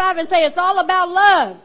[0.00, 1.58] five and say it's all about love.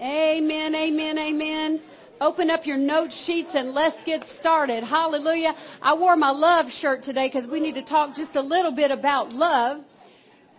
[0.00, 1.80] Amen, amen, amen.
[2.20, 4.84] Open up your note sheets and let's get started.
[4.84, 5.56] Hallelujah.
[5.82, 8.92] I wore my love shirt today because we need to talk just a little bit
[8.92, 9.82] about love.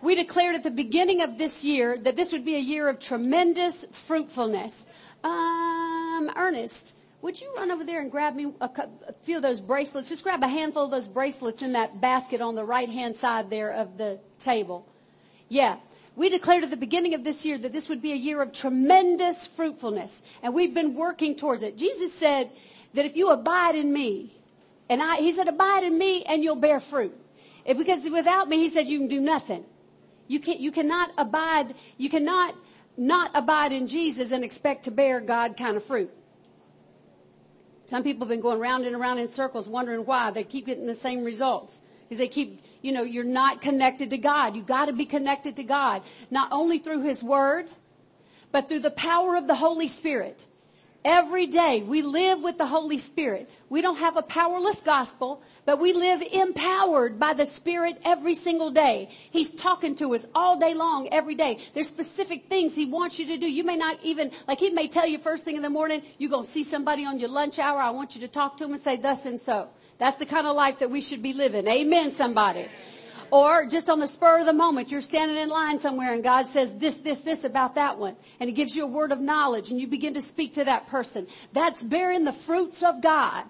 [0.02, 2.98] We declared at the beginning of this year that this would be a year of
[2.98, 4.86] tremendous fruitfulness.
[5.24, 8.70] Um, Ernest, would you run over there and grab me a,
[9.08, 10.08] a few of those bracelets?
[10.08, 13.50] Just grab a handful of those bracelets in that basket on the right hand side
[13.50, 14.86] there of the table.
[15.48, 15.76] Yeah.
[16.14, 18.52] We declared at the beginning of this year that this would be a year of
[18.52, 21.76] tremendous fruitfulness, and we've been working towards it.
[21.76, 22.50] Jesus said
[22.94, 24.32] that if you abide in me,
[24.88, 27.16] and I, he said, abide in me and you'll bear fruit.
[27.64, 29.64] If, because without me, he said, you can do nothing.
[30.26, 30.60] You can't.
[30.60, 32.54] you cannot abide, you cannot
[32.96, 36.10] not abide in Jesus and expect to bear God kind of fruit.
[37.88, 40.86] Some people have been going round and around in circles wondering why they keep getting
[40.86, 41.80] the same results.
[42.02, 44.54] Because they keep, you know, you're not connected to God.
[44.54, 46.02] You gotta be connected to God.
[46.30, 47.70] Not only through His Word,
[48.52, 50.46] but through the power of the Holy Spirit.
[51.04, 53.48] Every day we live with the Holy Spirit.
[53.68, 58.70] We don't have a powerless gospel, but we live empowered by the Spirit every single
[58.70, 59.10] day.
[59.30, 61.60] He's talking to us all day long, every day.
[61.72, 63.50] There's specific things He wants you to do.
[63.50, 66.30] You may not even, like He may tell you first thing in the morning, you're
[66.30, 67.78] going to see somebody on your lunch hour.
[67.78, 69.68] I want you to talk to them and say thus and so.
[69.98, 71.66] That's the kind of life that we should be living.
[71.68, 72.66] Amen, somebody.
[73.30, 76.46] Or just on the spur of the moment, you're standing in line somewhere and God
[76.46, 78.16] says this, this, this about that one.
[78.40, 80.88] And He gives you a word of knowledge and you begin to speak to that
[80.88, 81.26] person.
[81.52, 83.44] That's bearing the fruits of God.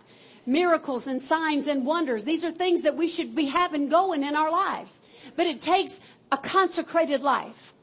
[0.47, 2.25] Miracles and signs and wonders.
[2.25, 5.03] These are things that we should be having going in our lives.
[5.37, 6.01] But it takes
[6.33, 7.75] a consecrated life.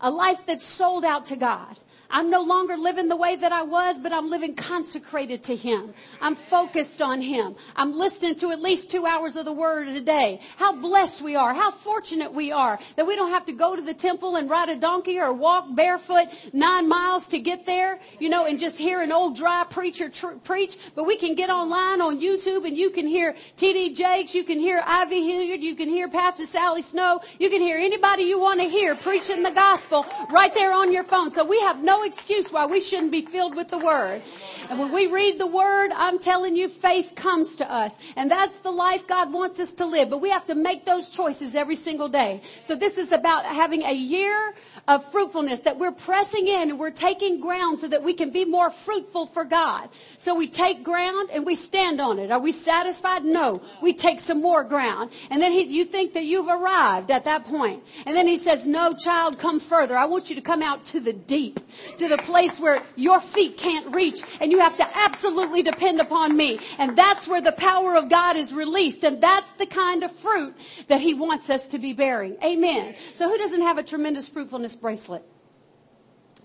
[0.00, 1.76] A life that's sold out to God.
[2.10, 5.92] I'm no longer living the way that I was, but I'm living consecrated to Him.
[6.22, 7.54] I'm focused on Him.
[7.76, 10.40] I'm listening to at least two hours of the Word a day.
[10.56, 11.52] How blessed we are.
[11.52, 14.70] How fortunate we are that we don't have to go to the temple and ride
[14.70, 19.02] a donkey or walk barefoot nine miles to get there, you know, and just hear
[19.02, 20.78] an old dry preacher tr- preach.
[20.94, 23.92] But we can get online on YouTube and you can hear T.D.
[23.92, 25.30] Jakes, you can hear I.V.
[25.30, 28.94] Hilliard, you can hear Pastor Sally Snow, you can hear anybody you want to hear
[28.94, 31.30] preaching the gospel right there on your phone.
[31.30, 34.22] So we have no excuse why we shouldn't be filled with the Word.
[34.68, 37.98] And when we read the Word, I'm telling you, faith comes to us.
[38.16, 40.10] And that's the life God wants us to live.
[40.10, 42.42] But we have to make those choices every single day.
[42.64, 44.54] So this is about having a year
[44.88, 48.46] of fruitfulness that we're pressing in and we're taking ground so that we can be
[48.46, 49.88] more fruitful for God.
[50.16, 52.32] So we take ground and we stand on it.
[52.32, 53.22] Are we satisfied?
[53.22, 53.60] No.
[53.82, 55.10] We take some more ground.
[55.30, 57.84] And then he, you think that you've arrived at that point.
[58.06, 59.94] And then he says, no child, come further.
[59.94, 61.60] I want you to come out to the deep,
[61.98, 66.34] to the place where your feet can't reach and you have to absolutely depend upon
[66.34, 66.60] me.
[66.78, 69.04] And that's where the power of God is released.
[69.04, 70.54] And that's the kind of fruit
[70.86, 72.38] that he wants us to be bearing.
[72.42, 72.94] Amen.
[73.12, 75.22] So who doesn't have a tremendous fruitfulness bracelet?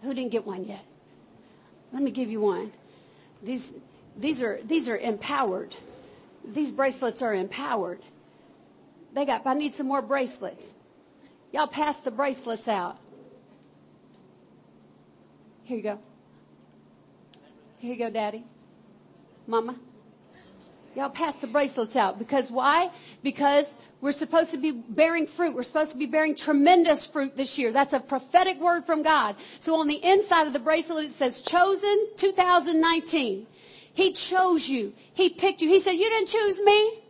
[0.01, 0.83] Who didn't get one yet?
[1.91, 2.71] Let me give you one.
[3.41, 3.73] These,
[4.17, 5.75] these are, these are empowered.
[6.45, 8.01] These bracelets are empowered.
[9.13, 10.73] They got, I need some more bracelets.
[11.51, 12.97] Y'all pass the bracelets out.
[15.63, 15.99] Here you go.
[17.79, 18.43] Here you go, daddy.
[19.45, 19.75] Mama.
[20.95, 22.91] Y'all pass the bracelets out because why?
[23.23, 25.55] Because we're supposed to be bearing fruit.
[25.55, 27.71] We're supposed to be bearing tremendous fruit this year.
[27.71, 29.35] That's a prophetic word from God.
[29.59, 33.47] So on the inside of the bracelet it says chosen 2019.
[33.93, 34.93] He chose you.
[35.13, 35.69] He picked you.
[35.69, 37.01] He said, you didn't choose me,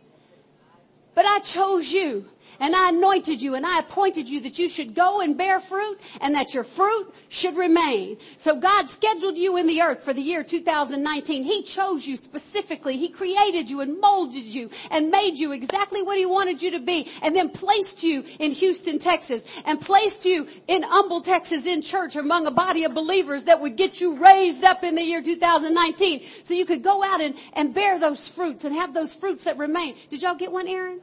[1.14, 2.26] but I chose you
[2.60, 5.98] and I anointed you and I appointed you that you should go and bear fruit
[6.20, 8.16] and that your fruit should remain.
[8.36, 11.44] So God scheduled you in the earth for the year 2019.
[11.44, 12.96] He chose you specifically.
[12.96, 16.80] He created you and molded you and made you exactly what He wanted you to
[16.80, 21.82] be and then placed you in Houston, Texas and placed you in Humble, Texas in
[21.82, 25.22] church among a body of believers that would get you raised up in the year
[25.22, 29.44] 2019 so you could go out and, and bear those fruits and have those fruits
[29.44, 29.96] that remain.
[30.08, 31.00] Did y'all get one, Aaron?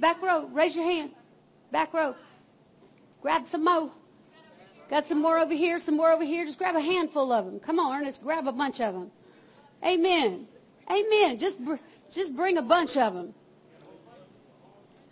[0.00, 0.46] Back row.
[0.52, 1.10] Raise your hand.
[1.70, 2.14] Back row.
[3.20, 3.90] Grab some more.
[4.90, 6.46] Got some more over here, some more over here.
[6.46, 7.60] Just grab a handful of them.
[7.60, 8.22] Come on, Ernest.
[8.22, 9.10] Grab a bunch of them.
[9.84, 10.46] Amen.
[10.90, 11.38] Amen.
[11.38, 11.60] Just,
[12.10, 13.34] just bring a bunch of them.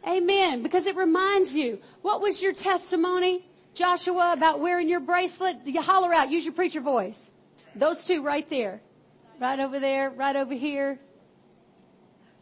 [0.07, 0.63] Amen.
[0.63, 1.81] Because it reminds you.
[2.01, 3.45] What was your testimony,
[3.75, 5.59] Joshua, about wearing your bracelet?
[5.67, 6.31] You holler out.
[6.31, 7.31] Use your preacher voice.
[7.75, 8.81] Those two right there.
[9.39, 10.09] Right over there.
[10.09, 10.99] Right over here.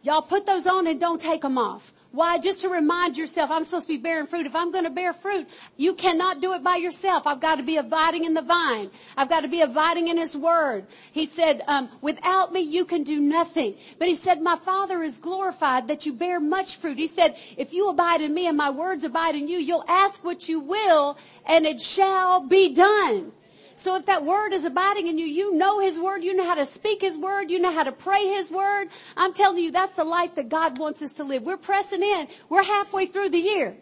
[0.03, 1.93] Y'all put those on and don't take them off.
[2.15, 2.39] Why?
[2.39, 4.47] Just to remind yourself, I'm supposed to be bearing fruit.
[4.47, 7.27] If I'm going to bear fruit, you cannot do it by yourself.
[7.27, 8.93] I've got to be abiding in the vine.
[9.17, 10.87] I've got to be abiding in His Word.
[11.11, 13.75] He said, um, without me, you can do nothing.
[13.99, 16.99] But He said, my Father is glorified that you bear much fruit.
[16.99, 20.23] He said, if you abide in me and my words abide in you, you'll ask
[20.23, 23.33] what you will and it shall be done.
[23.77, 26.55] So if that word is abiding in you, you know His word, you know how
[26.55, 28.89] to speak His word, you know how to pray His word.
[29.17, 31.43] I'm telling you, that's the life that God wants us to live.
[31.43, 32.29] We're pressing in.
[32.49, 33.77] We're halfway through the year.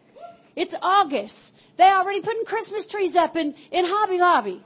[0.56, 1.54] It's August.
[1.76, 4.62] They already putting Christmas trees up in, in Hobby Lobby.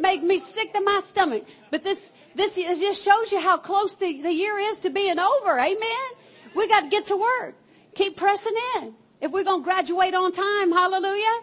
[0.00, 1.44] Make me sick to my stomach.
[1.70, 2.00] But this,
[2.34, 5.58] this just shows you how close the, the year is to being over.
[5.58, 6.08] Amen.
[6.54, 7.54] We got to get to work.
[7.94, 8.94] Keep pressing in.
[9.20, 11.40] If we're going to graduate on time, hallelujah.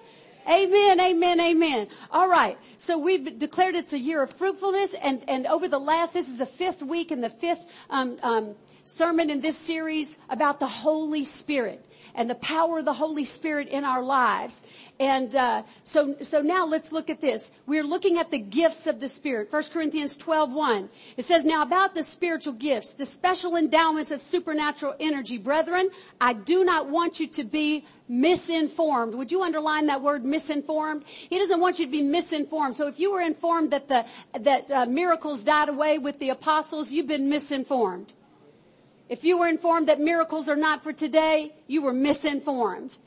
[0.50, 1.88] Amen, amen, amen.
[2.12, 2.58] All right.
[2.78, 6.38] So we've declared it's a year of fruitfulness, and, and over the last, this is
[6.38, 11.24] the fifth week and the fifth um, um, sermon in this series about the Holy
[11.24, 11.84] Spirit
[12.16, 14.64] and the power of the Holy Spirit in our lives.
[15.00, 17.52] And uh, so, so now let's look at this.
[17.66, 19.52] We're looking at the gifts of the Spirit.
[19.52, 20.90] 1 Corinthians 12, 1.
[21.18, 25.38] It says, now about the spiritual gifts, the special endowments of supernatural energy.
[25.38, 25.90] Brethren,
[26.22, 29.16] I do not want you to be misinformed.
[29.16, 31.04] Would you underline that word misinformed?
[31.08, 32.76] He doesn't want you to be misinformed.
[32.76, 34.06] So if you were informed that the,
[34.40, 38.14] that uh, miracles died away with the apostles, you've been misinformed.
[39.10, 42.98] If you were informed that miracles are not for today, you were misinformed.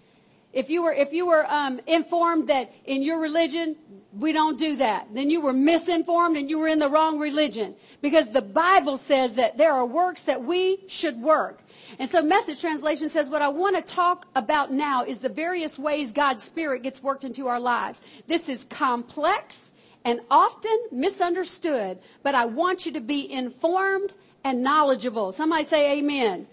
[0.53, 3.77] If you were, if you were um, informed that in your religion
[4.13, 7.75] we don't do that, then you were misinformed and you were in the wrong religion.
[8.01, 11.63] Because the Bible says that there are works that we should work.
[11.99, 15.79] And so message translation says what I want to talk about now is the various
[15.79, 18.03] ways God's Spirit gets worked into our lives.
[18.27, 19.73] This is complex
[20.05, 24.13] and often misunderstood, but I want you to be informed
[24.45, 25.33] and knowledgeable.
[25.33, 26.47] Somebody say amen.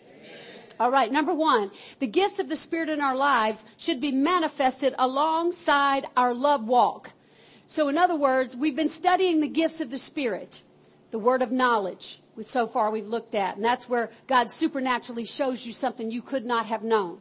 [0.80, 4.94] All right, number one, the gifts of the Spirit in our lives should be manifested
[4.98, 7.14] alongside our love walk.
[7.68, 10.64] So in other words, we've been studying the gifts of the Spirit,
[11.12, 13.56] the word of knowledge, so far we've looked at.
[13.56, 17.20] And that's where God supernaturally shows you something you could not have known.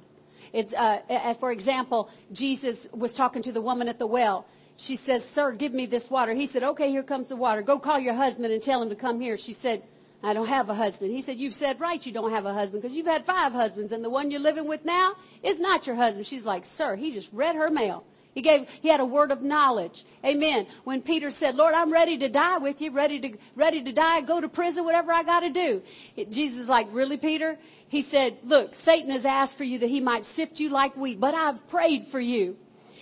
[0.53, 4.47] It's, uh, for example, Jesus was talking to the woman at the well.
[4.77, 6.35] She says, sir, give me this water.
[6.35, 7.63] He said, okay, here comes the water.
[7.63, 9.37] Go call your husband and tell him to come here.
[9.37, 9.83] She said,
[10.23, 11.13] I don't have a husband.
[11.13, 13.93] He said, you've said right you don't have a husband because you've had five husbands
[13.93, 16.27] and the one you're living with now is not your husband.
[16.27, 18.05] She's like, sir, he just read her mail.
[18.35, 20.05] He gave, he had a word of knowledge.
[20.25, 20.67] Amen.
[20.83, 24.23] When Peter said, Lord, I'm ready to die with you, ready to, ready to die,
[24.23, 25.83] go to prison, whatever I gotta do.
[26.17, 27.57] It, Jesus is like, really, Peter?
[27.87, 31.21] He said, look, Satan has asked for you that he might sift you like wheat,
[31.21, 32.57] but I've prayed for you.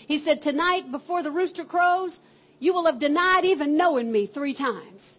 [0.07, 2.21] He said, tonight before the rooster crows,
[2.59, 5.19] you will have denied even knowing me three times.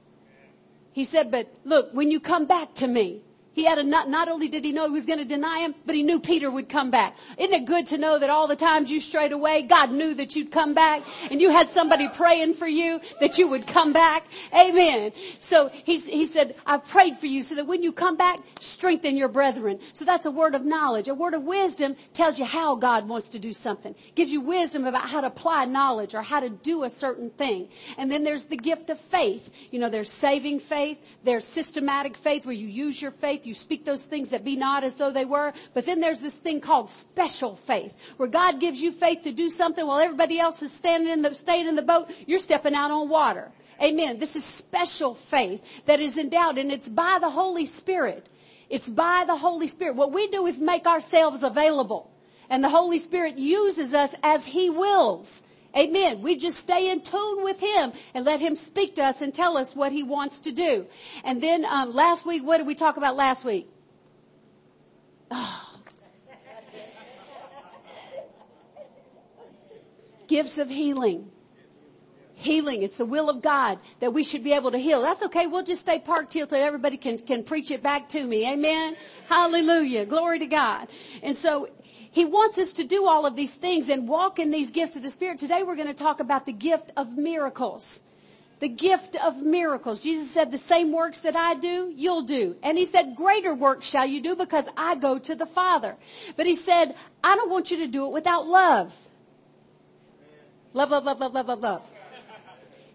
[0.92, 3.24] He said, but look, when you come back to me,
[3.54, 5.76] he had a not, not only did he know he was going to deny him,
[5.86, 7.16] but he knew Peter would come back.
[7.38, 10.36] Isn't it good to know that all the times you strayed away, God knew that
[10.36, 14.26] you'd come back and you had somebody praying for you that you would come back?
[14.54, 15.12] Amen.
[15.40, 19.18] So he, he said, I've prayed for you so that when you come back, strengthen
[19.18, 19.80] your brethren.
[19.94, 21.08] So that's a word of knowledge.
[21.08, 23.96] A word of wisdom tells you how God wants to do something.
[24.16, 27.70] Gives you wisdom about how to apply knowledge or how to do a certain thing.
[27.98, 29.52] And then there's the gift of faith.
[29.72, 31.00] You know, there's saving faith.
[31.24, 33.48] There's systematic faith where you use your faith faith.
[33.48, 35.54] You speak those things that be not as though they were.
[35.74, 39.50] But then there's this thing called special faith, where God gives you faith to do
[39.50, 42.10] something while everybody else is standing in the, staying in the boat.
[42.26, 43.52] You're stepping out on water.
[43.82, 44.20] Amen.
[44.20, 48.30] This is special faith that is endowed and it's by the Holy Spirit.
[48.70, 49.96] It's by the Holy Spirit.
[49.96, 52.10] What we do is make ourselves available
[52.50, 55.43] and the Holy Spirit uses us as He wills.
[55.76, 56.22] Amen.
[56.22, 59.58] We just stay in tune with Him and let Him speak to us and tell
[59.58, 60.86] us what He wants to do.
[61.24, 63.68] And then um, last week, what did we talk about last week?
[65.32, 65.70] Oh.
[70.28, 71.30] Gifts of healing.
[72.36, 72.84] Healing.
[72.84, 75.02] It's the will of God that we should be able to heal.
[75.02, 75.48] That's okay.
[75.48, 78.52] We'll just stay parked here till everybody can, can preach it back to me.
[78.52, 78.96] Amen.
[79.28, 80.06] Hallelujah.
[80.06, 80.88] Glory to God.
[81.22, 81.70] And so
[82.14, 85.02] he wants us to do all of these things and walk in these gifts of
[85.02, 85.40] the Spirit.
[85.40, 88.04] Today we're going to talk about the gift of miracles.
[88.60, 90.04] The gift of miracles.
[90.04, 92.56] Jesus said, the same works that I do, you'll do.
[92.62, 95.98] And he said, greater works shall you do because I go to the Father.
[96.38, 98.96] But he said, I don't want you to do it without love.
[100.74, 101.93] Love, love, love, love, love, love, love.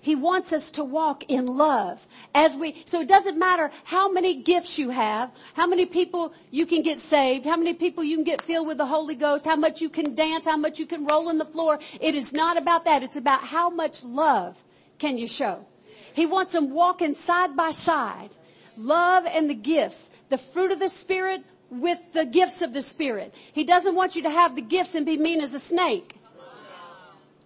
[0.01, 4.37] He wants us to walk in love as we, so it doesn't matter how many
[4.37, 8.25] gifts you have, how many people you can get saved, how many people you can
[8.25, 11.05] get filled with the Holy Ghost, how much you can dance, how much you can
[11.05, 11.81] roll on the floor.
[12.01, 13.03] It is not about that.
[13.03, 14.63] It's about how much love
[14.99, 15.67] can you show.
[16.13, 18.31] He wants them walking side by side.
[18.77, 23.35] Love and the gifts, the fruit of the Spirit with the gifts of the Spirit.
[23.53, 26.15] He doesn't want you to have the gifts and be mean as a snake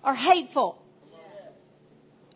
[0.04, 0.81] or hateful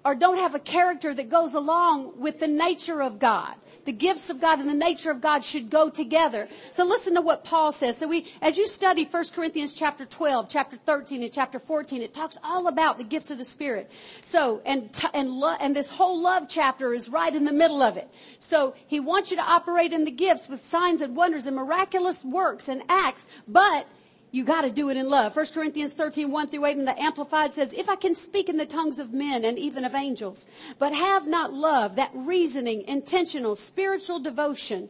[0.06, 3.52] or don't have a character that goes along with the nature of God.
[3.86, 6.48] The gifts of God and the nature of God should go together.
[6.70, 7.96] So listen to what Paul says.
[7.98, 12.14] So we, as you study 1 Corinthians chapter 12, chapter 13, and chapter 14, it
[12.14, 13.90] talks all about the gifts of the Spirit.
[14.22, 18.08] So, and, and, and this whole love chapter is right in the middle of it.
[18.38, 22.24] So he wants you to operate in the gifts with signs and wonders and miraculous
[22.24, 23.88] works and acts, but
[24.30, 25.34] you got to do it in love.
[25.34, 28.56] 1 Corinthians 13, 1 through 8 in the Amplified says, If I can speak in
[28.56, 30.46] the tongues of men and even of angels,
[30.78, 34.88] but have not love, that reasoning, intentional, spiritual devotion,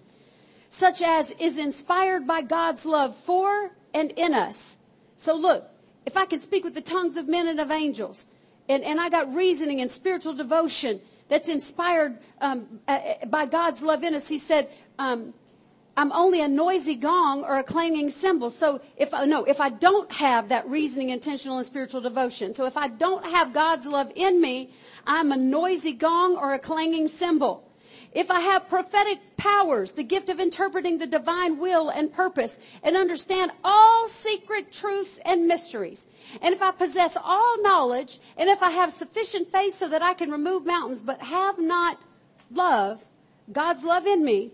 [0.71, 4.79] such as is inspired by God's love for and in us.
[5.17, 5.71] So look,
[6.05, 8.27] if I can speak with the tongues of men and of angels,
[8.69, 14.05] and, and I got reasoning and spiritual devotion that's inspired um, uh, by God's love
[14.05, 15.35] in us, he said, um,
[15.97, 18.51] I'm only a noisy gong or a clanging cymbal.
[18.51, 22.67] So if I, no, if I don't have that reasoning, intentional, and spiritual devotion, so
[22.67, 24.71] if I don't have God's love in me,
[25.07, 27.63] I'm a noisy gong or a clanging cymbal.
[28.13, 32.97] If I have prophetic powers, the gift of interpreting the divine will and purpose, and
[32.97, 36.07] understand all secret truths and mysteries,
[36.41, 40.15] and if I possess all knowledge, and if I have sufficient faith so that I
[40.15, 42.01] can remove mountains, but have not
[42.51, 43.03] love,
[43.53, 44.51] God's love in me,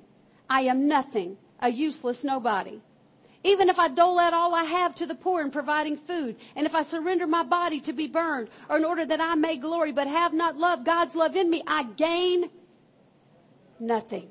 [0.52, 2.78] I am nothing, a useless nobody.
[3.42, 6.66] Even if I dole out all I have to the poor in providing food, and
[6.66, 9.92] if I surrender my body to be burned, or in order that I may glory,
[9.92, 12.50] but have not love, God's love in me, I gain
[13.80, 14.28] nothing.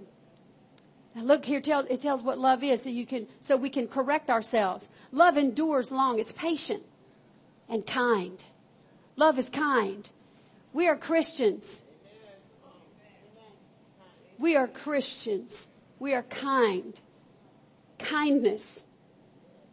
[1.16, 4.30] Now look here, it tells what love is, so you can, so we can correct
[4.30, 4.92] ourselves.
[5.12, 6.20] Love endures long.
[6.20, 6.84] It's patient
[7.68, 8.44] and kind.
[9.16, 10.08] Love is kind.
[10.72, 11.82] We are Christians.
[14.38, 15.71] We are Christians.
[16.02, 17.00] We are kind.
[18.00, 18.88] Kindness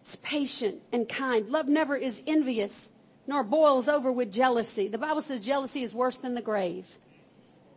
[0.04, 1.48] is patient and kind.
[1.48, 2.92] Love never is envious
[3.26, 4.88] nor boils over with jealousy.
[4.88, 6.98] The Bible says jealousy is worse than the grave.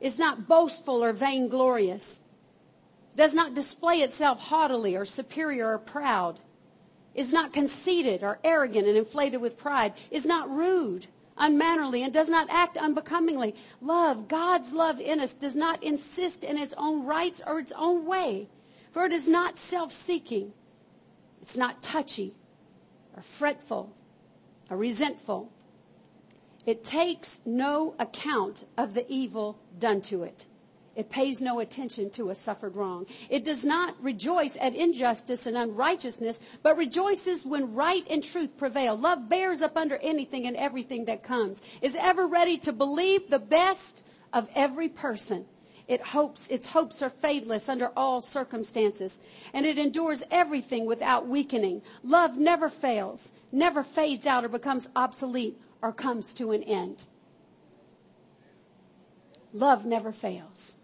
[0.02, 2.22] It's not boastful or vainglorious.
[3.16, 6.38] Does not display itself haughtily or superior or proud.
[7.16, 9.94] Is not conceited or arrogant and inflated with pride.
[10.10, 13.56] Is not rude unmannerly and does not act unbecomingly.
[13.82, 18.06] Love, God's love in us does not insist in its own rights or its own
[18.06, 18.50] way.
[18.92, 20.54] For it is not self-seeking.
[21.42, 22.36] It's not touchy
[23.16, 23.96] or fretful
[24.70, 25.52] or resentful.
[26.66, 30.46] It takes no account of the evil done to it.
[30.96, 33.06] It pays no attention to a suffered wrong.
[33.30, 38.98] It does not rejoice at injustice and unrighteousness, but rejoices when right and truth prevail.
[38.98, 43.40] Love bears up under anything and everything that comes, is ever ready to believe the
[43.40, 45.46] best of every person.
[45.88, 49.20] It hopes, its hopes are fadeless under all circumstances,
[49.54, 51.82] and it endures everything without weakening.
[52.04, 57.04] Love never fails, never fades out or becomes obsolete or comes to an end.
[59.54, 60.78] Love never fails.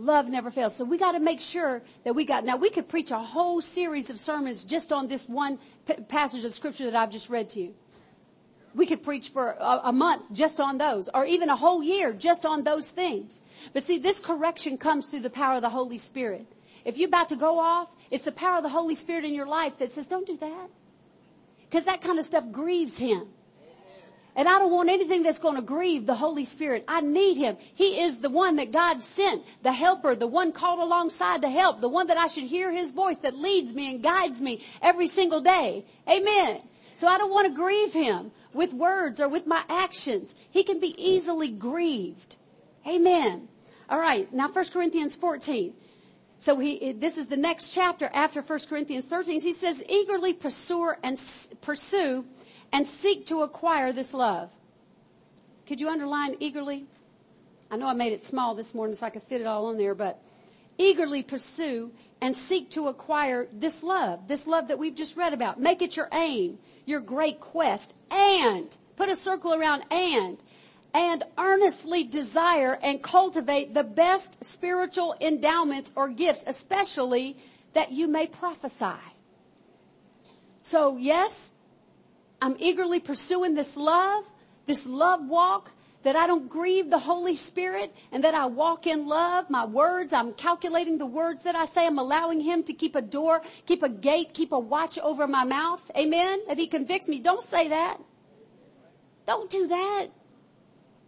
[0.00, 0.74] Love never fails.
[0.74, 3.60] So we got to make sure that we got, now we could preach a whole
[3.60, 7.50] series of sermons just on this one p- passage of scripture that I've just read
[7.50, 7.74] to you.
[8.74, 12.14] We could preach for a, a month just on those, or even a whole year
[12.14, 13.42] just on those things.
[13.74, 16.46] But see, this correction comes through the power of the Holy Spirit.
[16.86, 19.46] If you're about to go off, it's the power of the Holy Spirit in your
[19.46, 20.68] life that says, don't do that.
[21.68, 23.28] Because that kind of stuff grieves Him.
[24.36, 26.84] And I don't want anything that's going to grieve the Holy Spirit.
[26.86, 27.56] I need Him.
[27.74, 31.80] He is the one that God sent, the helper, the one called alongside to help,
[31.80, 35.08] the one that I should hear His voice that leads me and guides me every
[35.08, 35.84] single day.
[36.08, 36.62] Amen.
[36.94, 40.34] So I don't want to grieve Him with words or with my actions.
[40.50, 42.36] He can be easily grieved.
[42.86, 43.48] Amen.
[43.88, 44.32] All right.
[44.32, 45.74] Now 1 Corinthians 14.
[46.38, 49.40] So he, this is the next chapter after 1 Corinthians 13.
[49.40, 51.20] He says, eagerly pursue and
[51.60, 52.24] pursue
[52.72, 54.50] and seek to acquire this love.
[55.66, 56.86] Could you underline eagerly?
[57.70, 59.78] I know I made it small this morning so I could fit it all on
[59.78, 60.20] there, but
[60.78, 65.60] eagerly pursue and seek to acquire this love, this love that we've just read about.
[65.60, 70.38] Make it your aim, your great quest, and put a circle around and,
[70.92, 77.36] and earnestly desire and cultivate the best spiritual endowments or gifts, especially
[77.72, 79.00] that you may prophesy.
[80.62, 81.54] So yes,
[82.42, 84.24] I'm eagerly pursuing this love,
[84.66, 89.06] this love walk, that I don't grieve the Holy Spirit and that I walk in
[89.06, 89.50] love.
[89.50, 91.86] My words, I'm calculating the words that I say.
[91.86, 95.44] I'm allowing Him to keep a door, keep a gate, keep a watch over my
[95.44, 95.90] mouth.
[95.96, 96.40] Amen.
[96.48, 97.98] If He convicts me, don't say that.
[99.26, 100.08] Don't do that.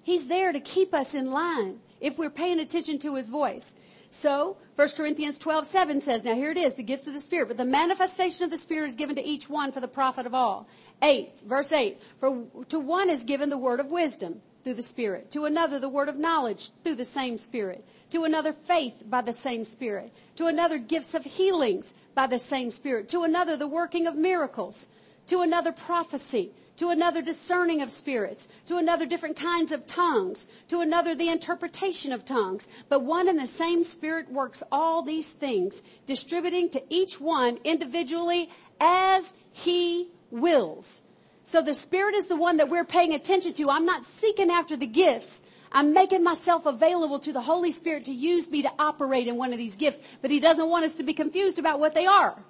[0.02, 3.74] He's there to keep us in line if we're paying attention to His voice.
[4.10, 7.48] So 1 Corinthians 12, 7 says, now here it is, the gifts of the Spirit,
[7.48, 10.34] but the manifestation of the Spirit is given to each one for the profit of
[10.34, 10.66] all.
[11.02, 15.30] 8, verse 8, for to one is given the word of wisdom through the Spirit,
[15.32, 19.32] to another the word of knowledge through the same Spirit, to another faith by the
[19.32, 24.06] same Spirit, to another gifts of healings by the same Spirit, to another the working
[24.06, 24.88] of miracles,
[25.26, 26.50] to another prophecy,
[26.82, 32.10] to another discerning of spirits, to another different kinds of tongues, to another the interpretation
[32.10, 32.66] of tongues.
[32.88, 38.50] But one and the same Spirit works all these things, distributing to each one individually
[38.80, 41.02] as He wills.
[41.44, 43.70] So the Spirit is the one that we're paying attention to.
[43.70, 45.44] I'm not seeking after the gifts.
[45.70, 49.52] I'm making myself available to the Holy Spirit to use me to operate in one
[49.52, 52.42] of these gifts, but He doesn't want us to be confused about what they are.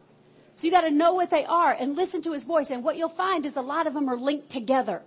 [0.55, 2.71] So you got to know what they are and listen to his voice.
[2.71, 5.03] And what you'll find is a lot of them are linked together.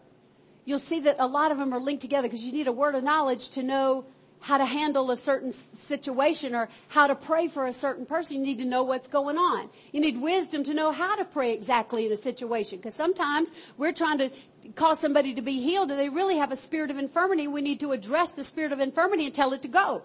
[0.66, 2.96] You'll see that a lot of them are linked together because you need a word
[2.96, 4.06] of knowledge to know
[4.40, 8.38] how to handle a certain situation or how to pray for a certain person.
[8.38, 9.70] You need to know what's going on.
[9.92, 13.92] You need wisdom to know how to pray exactly in a situation because sometimes we're
[13.92, 14.30] trying to
[14.75, 17.48] cause somebody to be healed and they really have a spirit of infirmity.
[17.48, 20.04] We need to address the spirit of infirmity and tell it to go.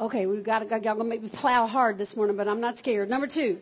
[0.00, 3.10] Okay, we've got to, y'all gonna plow hard this morning, but I'm not scared.
[3.10, 3.60] Number two,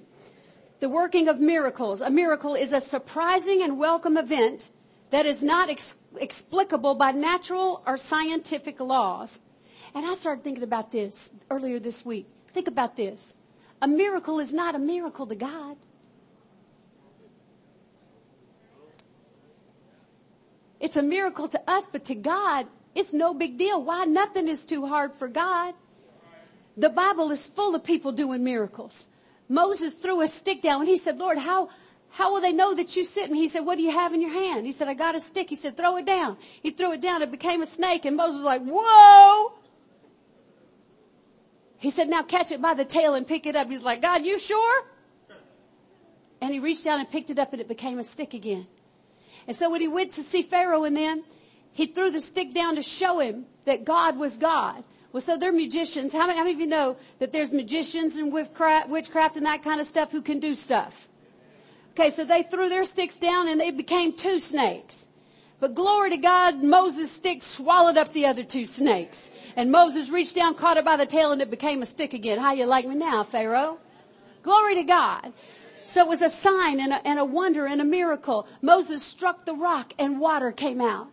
[0.79, 2.01] the working of miracles.
[2.01, 4.71] A miracle is a surprising and welcome event
[5.11, 9.43] that is not ex- explicable by natural or scientific laws.
[9.97, 12.29] And I started thinking about this earlier this week.
[12.47, 13.37] Think about this.
[13.83, 15.77] A miracle is not a miracle to God.
[20.79, 23.83] It's a miracle to us, but to God, it's no big deal.
[23.83, 24.05] Why?
[24.05, 25.75] Nothing is too hard for God.
[26.79, 29.09] The Bible is full of people doing miracles.
[29.49, 31.71] Moses threw a stick down and he said, Lord, how,
[32.11, 33.29] how will they know that you sit?
[33.29, 34.65] And he said, what do you have in your hand?
[34.65, 35.51] He said, I got a stick.
[35.51, 36.37] He said, throw it down.
[36.63, 37.21] He threw it down.
[37.23, 39.55] It became a snake and Moses was like, whoa!
[41.79, 43.69] He said, now catch it by the tail and pick it up.
[43.69, 44.85] He's like, God, you sure?
[46.41, 48.69] And he reached down and picked it up and it became a stick again.
[49.49, 51.25] And so when he went to see Pharaoh and them,
[51.73, 54.85] he threw the stick down to show him that God was God.
[55.19, 56.13] Well, so they're magicians.
[56.13, 59.81] How many, how many of you know that there's magicians and witchcraft, and that kind
[59.81, 61.09] of stuff who can do stuff?
[61.91, 65.09] Okay, so they threw their sticks down and they became two snakes.
[65.59, 69.33] But glory to God, Moses' stick swallowed up the other two snakes.
[69.57, 72.39] And Moses reached down, caught it by the tail, and it became a stick again.
[72.39, 73.79] How you like me now, Pharaoh?
[74.45, 75.33] Glory to God.
[75.85, 78.47] So it was a sign and a, and a wonder and a miracle.
[78.63, 81.09] Moses struck the rock and water came out.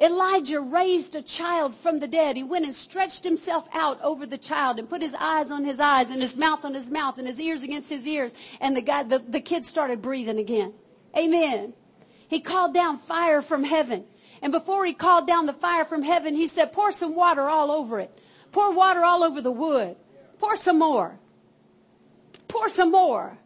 [0.00, 2.36] Elijah raised a child from the dead.
[2.36, 5.78] He went and stretched himself out over the child and put his eyes on his
[5.78, 8.32] eyes and his mouth on his mouth and his ears against his ears.
[8.60, 10.72] And the guy, the, the kid started breathing again.
[11.16, 11.74] Amen.
[12.26, 14.04] He called down fire from heaven.
[14.40, 17.70] And before he called down the fire from heaven, he said, pour some water all
[17.70, 18.18] over it.
[18.50, 19.96] Pour water all over the wood.
[20.38, 21.18] Pour some more.
[22.48, 23.38] Pour some more.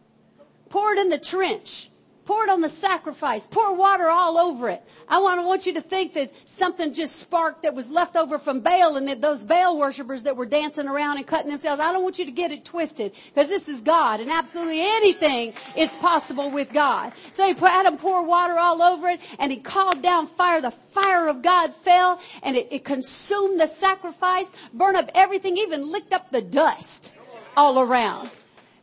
[0.71, 1.91] Pour it in the trench.
[2.27, 3.47] Pour it on the sacrifice.
[3.47, 4.83] Pour water all over it.
[5.09, 8.37] I want, I want you to think that something just sparked that was left over
[8.37, 11.81] from Baal and that those Baal worshippers that were dancing around and cutting themselves.
[11.81, 15.55] I don't want you to get it twisted because this is God and absolutely anything
[15.77, 17.13] is possible with God.
[17.31, 20.61] So he had him pour water all over it and he called down fire.
[20.61, 25.89] The fire of God fell and it, it consumed the sacrifice, burned up everything, even
[25.93, 27.13] licked up the dust
[27.57, 28.31] all around.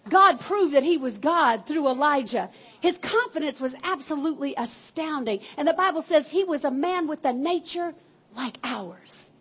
[0.09, 2.49] God proved that he was God through Elijah.
[2.83, 5.39] His confidence was absolutely astounding.
[5.55, 7.95] And the Bible says he was a man with a nature
[8.35, 9.31] like ours.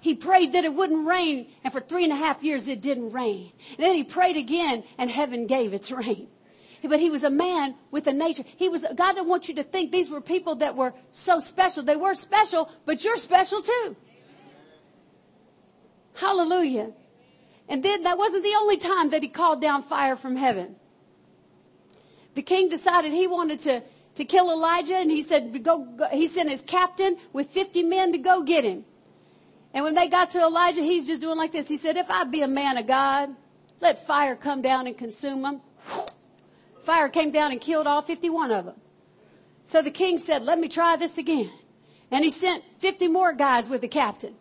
[0.00, 3.12] He prayed that it wouldn't rain, and for three and a half years it didn't
[3.12, 3.52] rain.
[3.76, 6.26] And then he prayed again, and heaven gave its rain.
[6.82, 8.42] But he was a man with a nature.
[8.56, 11.84] He was, God didn't want you to think these were people that were so special.
[11.84, 13.94] They were special, but you're special too.
[16.14, 16.90] Hallelujah.
[17.68, 20.74] And then that wasn't the only time that he called down fire from heaven
[22.34, 23.82] the king decided he wanted to,
[24.16, 28.12] to kill Elijah and he said, go, go, he sent his captain with 50 men
[28.12, 28.84] to go get him.
[29.72, 31.68] And when they got to Elijah, he's just doing like this.
[31.68, 33.30] He said, if I be a man of God,
[33.80, 35.60] let fire come down and consume them.
[36.82, 38.74] Fire came down and killed all 51 of them.
[39.66, 41.50] So the king said, let me try this again.
[42.10, 44.34] And he sent 50 more guys with the captain.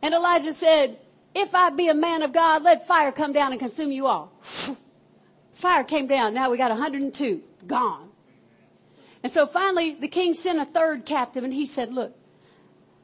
[0.00, 0.98] And Elijah said,
[1.34, 4.32] if I be a man of God, let fire come down and consume you all.
[5.60, 6.32] Fire came down.
[6.32, 8.08] Now we got 102 gone.
[9.22, 12.16] And so finally the king sent a third captive and he said, look,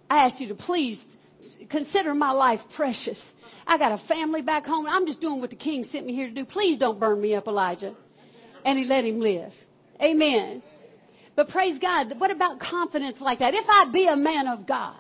[0.09, 1.19] I ask you to please
[1.69, 3.35] consider my life precious.
[3.67, 4.87] I got a family back home.
[4.89, 6.47] I'm just doing what the king sent me here to do.
[6.47, 7.95] Please don't burn me up, Elijah.
[8.65, 9.55] And he let him live.
[10.03, 10.63] Amen.
[11.35, 12.19] But praise God.
[12.19, 13.53] What about confidence like that?
[13.53, 14.97] If I be a man of God,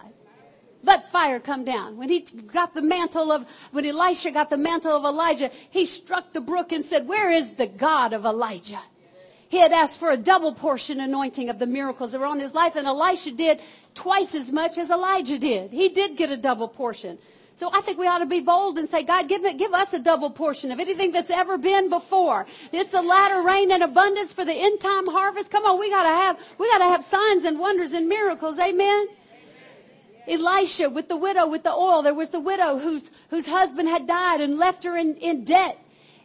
[0.86, 1.96] Let fire come down.
[1.96, 6.32] When he got the mantle of, when Elisha got the mantle of Elijah, he struck
[6.32, 8.80] the brook and said, where is the God of Elijah?
[9.48, 12.54] He had asked for a double portion anointing of the miracles that were on his
[12.54, 13.60] life and Elisha did
[13.94, 15.72] twice as much as Elijah did.
[15.72, 17.18] He did get a double portion.
[17.56, 19.98] So I think we ought to be bold and say, God, give, give us a
[19.98, 22.46] double portion of anything that's ever been before.
[22.70, 25.50] It's the latter rain and abundance for the end time harvest.
[25.50, 28.58] Come on, we gotta have, we gotta have signs and wonders and miracles.
[28.60, 29.06] Amen.
[30.28, 32.02] Elisha with the widow with the oil.
[32.02, 35.78] There was the widow whose, whose husband had died and left her in, in debt.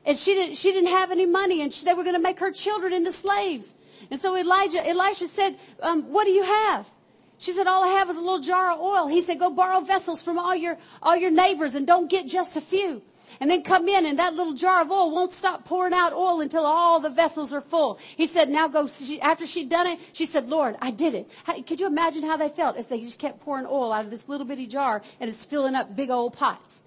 [0.05, 2.39] And she didn't, she didn't have any money and she, they were going to make
[2.39, 3.75] her children into slaves.
[4.09, 6.89] And so Elijah, Elisha said, um, what do you have?
[7.37, 9.07] She said, all I have is a little jar of oil.
[9.07, 12.57] He said, go borrow vessels from all your, all your neighbors and don't get just
[12.57, 13.01] a few
[13.41, 16.41] and then come in and that little jar of oil won't stop pouring out oil
[16.41, 17.97] until all the vessels are full.
[18.15, 18.88] He said, now go,
[19.19, 21.30] after she'd done it, she said, Lord, I did it.
[21.43, 24.12] How, could you imagine how they felt as they just kept pouring oil out of
[24.12, 26.84] this little bitty jar and it's filling up big old pots?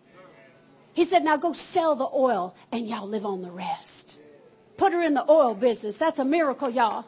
[0.92, 4.20] He said, now go sell the oil and y'all live on the rest.
[4.76, 5.96] Put her in the oil business.
[5.98, 7.04] That's a miracle, y'all.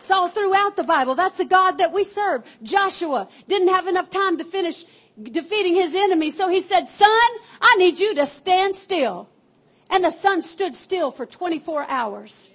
[0.00, 1.14] It's all throughout the Bible.
[1.14, 2.42] That's the God that we serve.
[2.62, 4.84] Joshua didn't have enough time to finish
[5.22, 6.30] defeating his enemy.
[6.30, 7.28] So he said, sun,
[7.60, 9.28] I need you to stand still.
[9.90, 12.50] And the sun stood still for 24 hours.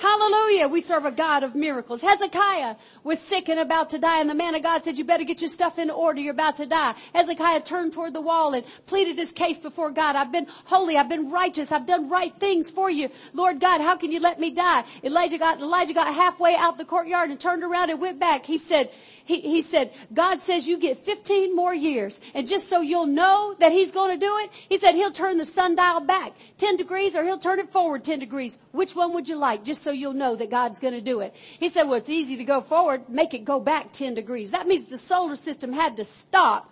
[0.00, 0.66] Hallelujah.
[0.66, 2.00] We serve a God of miracles.
[2.00, 5.24] Hezekiah was sick and about to die and the man of God said, you better
[5.24, 6.22] get your stuff in order.
[6.22, 6.94] You're about to die.
[7.14, 10.16] Hezekiah turned toward the wall and pleaded his case before God.
[10.16, 10.96] I've been holy.
[10.96, 11.70] I've been righteous.
[11.70, 13.10] I've done right things for you.
[13.34, 14.84] Lord God, how can you let me die?
[15.04, 18.46] Elijah got, Elijah got halfway out the courtyard and turned around and went back.
[18.46, 18.90] He said,
[19.30, 22.20] he, he said, God says you get 15 more years.
[22.34, 25.38] And just so you'll know that he's going to do it, he said he'll turn
[25.38, 28.58] the sundial back 10 degrees or he'll turn it forward 10 degrees.
[28.72, 29.62] Which one would you like?
[29.62, 31.32] Just so you'll know that God's going to do it.
[31.60, 33.08] He said, well, it's easy to go forward.
[33.08, 34.50] Make it go back 10 degrees.
[34.50, 36.68] That means the solar system had to stop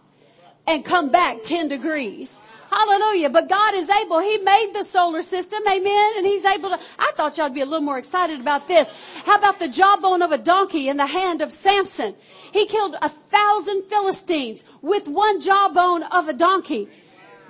[0.67, 2.43] and come back 10 degrees.
[2.71, 3.31] Hallelujah.
[3.31, 4.21] But God is able.
[4.21, 5.63] He made the solar system.
[5.69, 6.13] Amen.
[6.17, 8.91] And He's able to, I thought y'all would be a little more excited about this.
[9.25, 12.15] How about the jawbone of a donkey in the hand of Samson?
[12.53, 16.89] He killed a thousand Philistines with one jawbone of a donkey.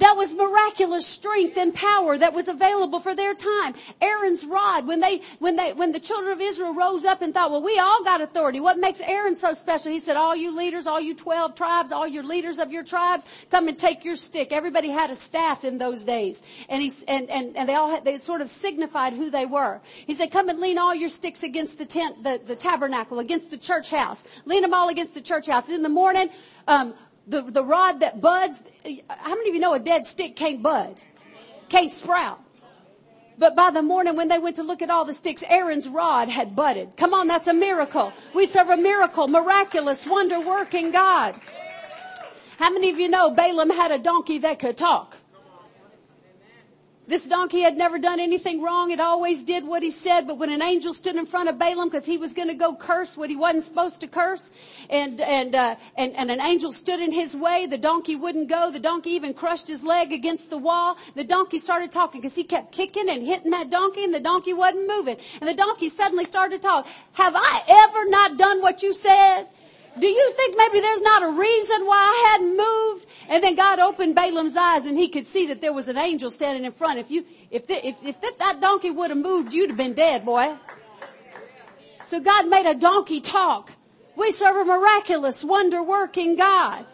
[0.01, 3.75] That was miraculous strength and power that was available for their time.
[4.01, 7.51] Aaron's rod, when they, when they, when the children of Israel rose up and thought,
[7.51, 8.61] well, we all got authority.
[8.61, 9.91] What makes Aaron so special?
[9.91, 13.27] He said, all you leaders, all you 12 tribes, all your leaders of your tribes,
[13.51, 14.53] come and take your stick.
[14.53, 16.43] Everybody had a staff in those days.
[16.69, 19.81] And he, and, and, and they all had, they sort of signified who they were.
[20.07, 23.51] He said, come and lean all your sticks against the tent, the, the tabernacle, against
[23.51, 24.25] the church house.
[24.45, 25.69] Lean them all against the church house.
[25.69, 26.31] In the morning,
[26.69, 26.95] um,
[27.29, 28.63] the, the rod that buds,
[29.09, 30.97] how many of you know a dead stick can't bud?
[31.69, 32.41] Can't sprout.
[33.37, 36.29] But by the morning when they went to look at all the sticks, Aaron's rod
[36.29, 36.97] had budded.
[36.97, 38.13] Come on, that's a miracle.
[38.35, 41.39] We serve a miracle, miraculous, wonder working God.
[42.59, 45.18] How many of you know Balaam had a donkey that could talk?
[47.09, 48.91] This donkey had never done anything wrong.
[48.91, 50.27] It always did what he said.
[50.27, 52.77] But when an angel stood in front of Balaam because he was going to go
[52.77, 54.53] curse what he wasn't supposed to curse,
[54.91, 58.71] and and uh, and and an angel stood in his way, the donkey wouldn't go.
[58.71, 60.99] The donkey even crushed his leg against the wall.
[61.15, 64.53] The donkey started talking because he kept kicking and hitting that donkey, and the donkey
[64.53, 65.17] wasn't moving.
[65.41, 66.87] And the donkey suddenly started to talk.
[67.15, 69.47] Have I ever not done what you said?
[70.01, 73.07] Do you think maybe there's not a reason why I hadn't moved?
[73.29, 76.31] And then God opened Balaam's eyes and he could see that there was an angel
[76.31, 76.99] standing in front.
[76.99, 80.25] If you, if, the, if, if that donkey would have moved, you'd have been dead,
[80.25, 80.55] boy.
[82.05, 83.73] So God made a donkey talk.
[84.17, 86.87] We serve a miraculous, wonder working God.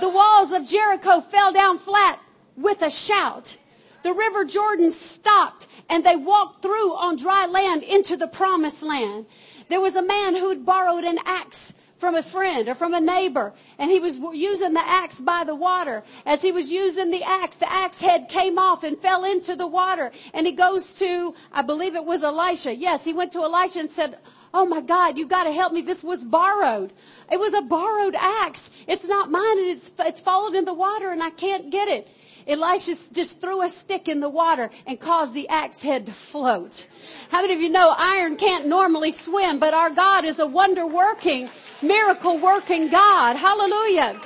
[0.00, 2.20] The walls of Jericho fell down flat
[2.56, 3.56] with a shout.
[4.02, 9.26] The river Jordan stopped and they walked through on dry land into the promised land.
[9.68, 13.52] There was a man who'd borrowed an axe from a friend or from a neighbor
[13.78, 16.04] and he was using the axe by the water.
[16.24, 19.66] As he was using the axe, the axe head came off and fell into the
[19.66, 22.74] water and he goes to, I believe it was Elisha.
[22.76, 24.18] Yes, he went to Elisha and said,
[24.54, 25.82] Oh my God, you gotta help me.
[25.82, 26.92] This was borrowed.
[27.30, 28.70] It was a borrowed axe.
[28.86, 32.08] It's not mine and it's, it's fallen in the water and I can't get it.
[32.46, 36.88] Elisha just threw a stick in the water and caused the axe head to float.
[37.28, 40.86] How many of you know iron can't normally swim, but our God is a wonder
[40.86, 41.50] working,
[41.82, 43.36] miracle working God.
[43.36, 44.20] Hallelujah.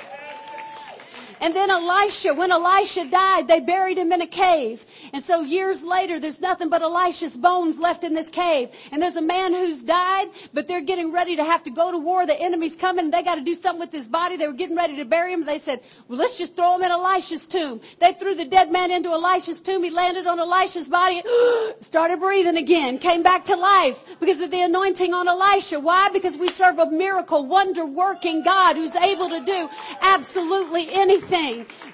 [1.43, 4.85] And then Elisha, when Elisha died, they buried him in a cave.
[5.11, 8.69] And so years later, there's nothing but Elisha's bones left in this cave.
[8.93, 11.97] And there's a man who's died, but they're getting ready to have to go to
[11.97, 12.25] war.
[12.25, 14.37] The enemy's coming they got to do something with his body.
[14.37, 15.43] They were getting ready to bury him.
[15.43, 17.81] They said, well, let's just throw him in Elisha's tomb.
[17.99, 19.83] They threw the dead man into Elisha's tomb.
[19.83, 21.21] He landed on Elisha's body,
[21.81, 25.81] started breathing again, came back to life because of the anointing on Elisha.
[25.81, 26.07] Why?
[26.13, 29.69] Because we serve a miracle, wonder working God who's able to do
[30.01, 31.32] absolutely anything.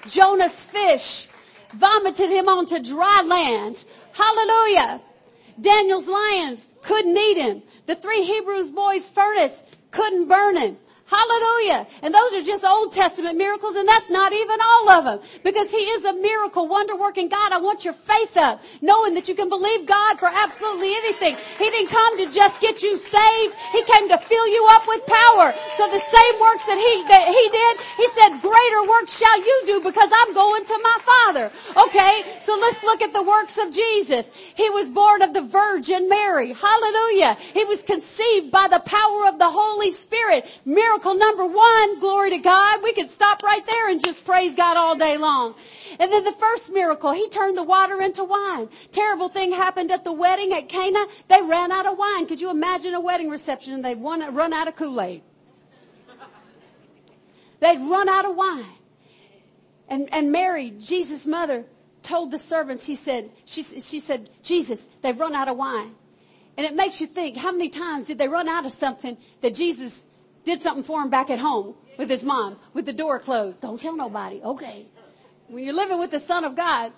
[0.06, 1.28] Jonah's fish
[1.74, 3.84] vomited him onto dry land.
[4.12, 5.00] Hallelujah.
[5.60, 7.62] Daniel's lions couldn't eat him.
[7.86, 10.76] The three Hebrews boys' furnace couldn't burn him.
[11.10, 11.88] Hallelujah.
[12.02, 15.18] And those are just Old Testament miracles and that's not even all of them.
[15.42, 17.50] Because He is a miracle, wonder working God.
[17.50, 21.34] I want your faith up, knowing that you can believe God for absolutely anything.
[21.58, 23.54] He didn't come to just get you saved.
[23.72, 25.52] He came to fill you up with power.
[25.76, 29.62] So the same works that He, that He did, He said, greater works shall you
[29.66, 31.50] do because I'm going to my Father.
[31.88, 32.22] Okay?
[32.38, 34.30] So let's look at the works of Jesus.
[34.54, 36.52] He was born of the Virgin Mary.
[36.52, 37.36] Hallelujah.
[37.52, 40.46] He was conceived by the power of the Holy Spirit.
[40.64, 42.82] Miracle miracle number one, glory to God.
[42.82, 45.54] We could stop right there and just praise God all day long.
[45.98, 48.68] And then the first miracle, he turned the water into wine.
[48.90, 51.06] Terrible thing happened at the wedding at Cana.
[51.28, 52.26] They ran out of wine.
[52.26, 55.22] Could you imagine a wedding reception and they'd run out of Kool-Aid?
[57.60, 58.64] They'd run out of wine.
[59.88, 61.64] And, and Mary, Jesus' mother,
[62.02, 65.94] told the servants, he said, she, she said, Jesus, they've run out of wine.
[66.56, 69.54] And it makes you think, how many times did they run out of something that
[69.54, 70.04] Jesus
[70.50, 73.60] did something for him back at home with his mom, with the door closed.
[73.60, 74.40] Don't tell nobody.
[74.42, 74.86] Okay.
[75.48, 76.92] When you're living with the Son of God,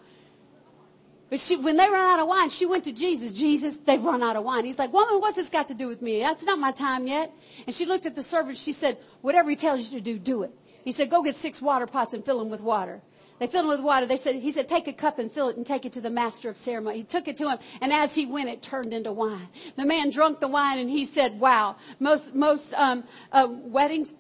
[1.29, 3.33] but she, when they run out of wine, she went to Jesus.
[3.33, 4.65] Jesus, they've run out of wine.
[4.67, 6.21] He's like, woman, what's this got to do with me?
[6.21, 7.33] That's not my time yet.
[7.67, 8.59] And she looked at the servant.
[8.59, 10.53] She said, whatever he tells you to do, do it.
[10.85, 13.01] He said, go get six water pots and fill them with water.
[13.43, 14.07] They filled him with water.
[14.07, 16.11] They said, he said, take a cup and fill it and take it to the
[16.11, 16.99] master of ceremony.
[16.99, 19.49] He took it to him and as he went, it turned into wine.
[19.75, 23.03] The man drank the wine and he said, wow, most, most, um,
[23.33, 24.15] uh, weddings,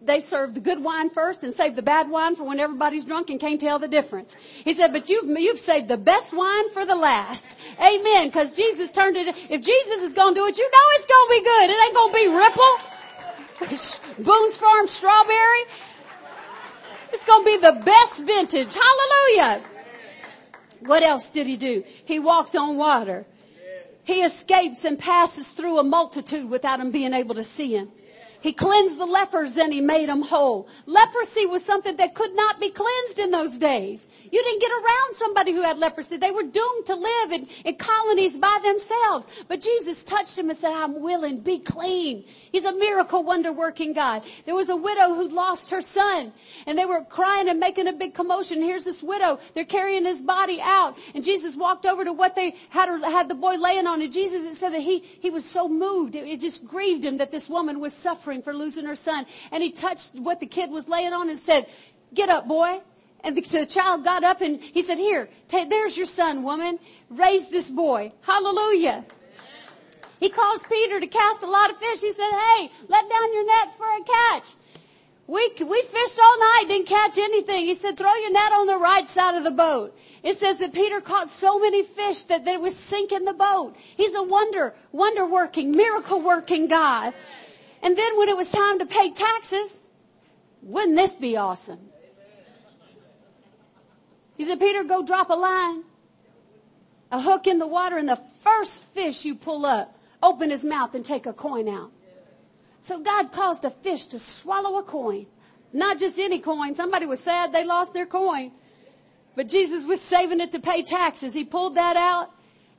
[0.00, 3.28] they serve the good wine first and save the bad wine for when everybody's drunk
[3.30, 4.36] and can't tell the difference.
[4.62, 7.58] He said, but you've, you've saved the best wine for the last.
[7.84, 8.28] Amen.
[8.28, 11.26] Because Jesus turned it, if Jesus is going to do it, you know it's going
[11.26, 11.70] to be good.
[11.70, 12.28] It ain't going to be
[13.66, 15.89] Ripple, Boone's Farm Strawberry.
[17.12, 18.74] It's going to be the best vintage.
[18.74, 19.62] Hallelujah.
[20.80, 21.84] What else did he do?
[22.04, 23.26] He walked on water.
[24.04, 27.90] He escapes and passes through a multitude without them being able to see him.
[28.40, 30.66] He cleansed the lepers and he made them whole.
[30.86, 34.08] Leprosy was something that could not be cleansed in those days.
[34.30, 36.16] You didn't get around somebody who had leprosy.
[36.16, 39.26] They were doomed to live in, in colonies by themselves.
[39.48, 42.24] But Jesus touched him and said, I'm willing, be clean.
[42.52, 44.22] He's a miracle wonder working God.
[44.46, 46.32] There was a widow who lost her son
[46.66, 48.62] and they were crying and making a big commotion.
[48.62, 49.40] Here's this widow.
[49.54, 53.34] They're carrying his body out and Jesus walked over to what they had, had the
[53.34, 56.14] boy laying on and Jesus it said that he, he was so moved.
[56.14, 59.26] It, it just grieved him that this woman was suffering for losing her son.
[59.50, 61.66] And he touched what the kid was laying on and said,
[62.14, 62.80] get up boy.
[63.22, 66.78] And the, the child got up and he said, here, there's your son, woman.
[67.10, 68.10] Raise this boy.
[68.22, 69.04] Hallelujah.
[70.20, 72.00] He calls Peter to cast a lot of fish.
[72.00, 74.54] He said, hey, let down your nets for a catch.
[75.26, 77.66] We, we fished all night, didn't catch anything.
[77.66, 79.96] He said, throw your net on the right side of the boat.
[80.22, 83.76] It says that Peter caught so many fish that they was sinking the boat.
[83.96, 87.14] He's a wonder, wonder working, miracle working God.
[87.82, 89.80] And then when it was time to pay taxes,
[90.62, 91.89] wouldn't this be awesome?
[94.40, 95.82] He said, Peter, go drop a line,
[97.12, 100.94] a hook in the water, and the first fish you pull up, open his mouth
[100.94, 101.92] and take a coin out.
[102.80, 105.26] So God caused a fish to swallow a coin.
[105.74, 106.74] Not just any coin.
[106.74, 108.52] Somebody was sad they lost their coin.
[109.36, 111.34] But Jesus was saving it to pay taxes.
[111.34, 112.30] He pulled that out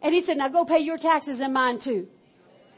[0.01, 2.09] and he said, now go pay your taxes and mine too.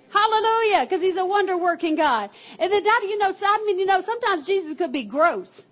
[0.10, 0.82] Hallelujah.
[0.82, 2.32] Because he's a wonder working God.
[2.60, 5.70] And then how you know, I mean, you know, sometimes Jesus could be gross.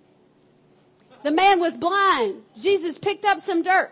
[1.24, 2.42] The man was blind.
[2.60, 3.92] Jesus picked up some dirt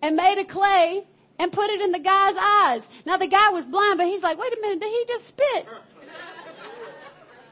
[0.00, 1.04] and made a clay
[1.38, 2.90] and put it in the guy's eyes.
[3.04, 5.66] Now the guy was blind, but he's like, wait a minute, did he just spit?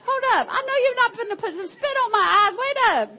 [0.03, 0.49] Hold up.
[0.51, 2.59] I know you're not going to put some spit on my eyes.
[2.59, 3.11] Wait up.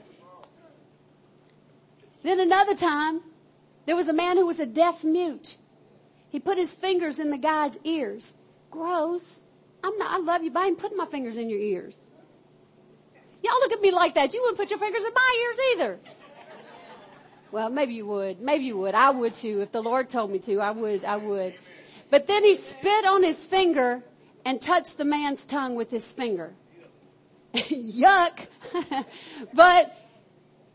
[2.22, 3.20] Then another time,
[3.86, 5.56] there was a man who was a deaf mute.
[6.28, 8.36] He put his fingers in the guy's ears.
[8.70, 9.42] Gross.
[9.84, 11.98] I'm not, I love you, but I ain't putting my fingers in your ears.
[13.42, 14.32] Y'all look at me like that.
[14.32, 16.00] You wouldn't put your fingers in my ears either.
[17.50, 18.40] Well, maybe you would.
[18.40, 18.94] Maybe you would.
[18.94, 19.60] I would too.
[19.60, 21.04] If the Lord told me to, I would.
[21.04, 21.54] I would.
[22.08, 24.02] But then he spit on his finger
[24.44, 26.54] and touched the man's tongue with his finger.
[27.54, 28.46] Yuck.
[29.54, 30.01] but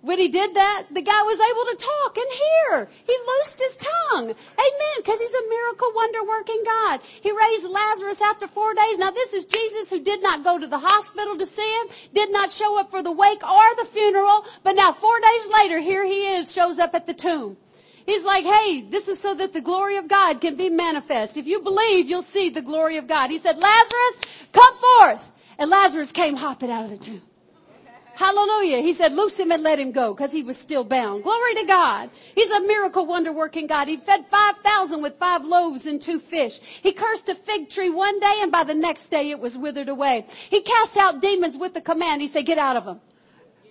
[0.08, 2.90] when he did that, the guy was able to talk and hear.
[3.06, 4.32] He loosed his tongue.
[4.32, 4.96] Amen.
[4.98, 7.02] Because he's a miracle wonder working God.
[7.22, 8.98] He raised Lazarus after four days.
[8.98, 12.32] Now this is Jesus who did not go to the hospital to see him, did
[12.32, 16.06] not show up for the wake or the funeral, but now four days later, here
[16.06, 17.58] he is, shows up at the tomb.
[18.06, 21.36] He's like, hey, this is so that the glory of God can be manifest.
[21.36, 23.30] If you believe, you'll see the glory of God.
[23.30, 25.34] He said, Lazarus, come forth.
[25.60, 27.22] And Lazarus came hopping out of the tomb.
[28.18, 28.82] Hallelujah.
[28.82, 31.22] He said, loose him and let him go because he was still bound.
[31.22, 32.10] Glory to God.
[32.34, 33.88] He's a miracle wonder working God.
[33.88, 36.60] He fed 5,000 with five loaves and two fish.
[36.82, 39.88] He cursed a fig tree one day and by the next day it was withered
[39.88, 40.26] away.
[40.50, 42.24] He cast out demons with the command.
[42.24, 43.02] He said, get out of them.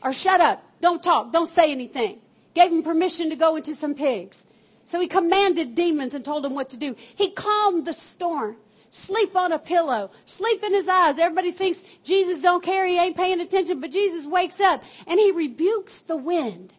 [0.05, 0.63] Or shut up.
[0.81, 1.33] Don't talk.
[1.33, 2.21] Don't say anything.
[2.55, 4.47] Gave him permission to go into some pigs.
[4.85, 6.95] So he commanded demons and told them what to do.
[7.17, 8.59] He calmed the storm
[8.97, 11.19] sleep on a pillow, sleep in his eyes.
[11.19, 15.31] Everybody thinks Jesus don't care, he ain't paying attention, but Jesus wakes up and he
[15.33, 16.75] rebukes the wind.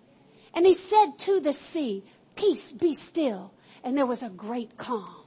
[0.53, 2.03] And he said to the sea,
[2.35, 3.53] peace be still.
[3.83, 5.23] And there was a great calm.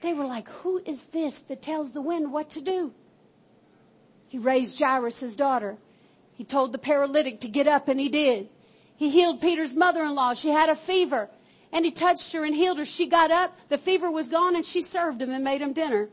[0.00, 2.92] They were like, who is this that tells the wind what to do?
[4.28, 5.78] He raised Jairus' daughter.
[6.34, 8.48] He told the paralytic to get up and he did.
[8.96, 10.34] He healed Peter's mother-in-law.
[10.34, 11.30] She had a fever
[11.72, 12.84] and he touched her and healed her.
[12.84, 16.08] She got up, the fever was gone, and she served him and made him dinner.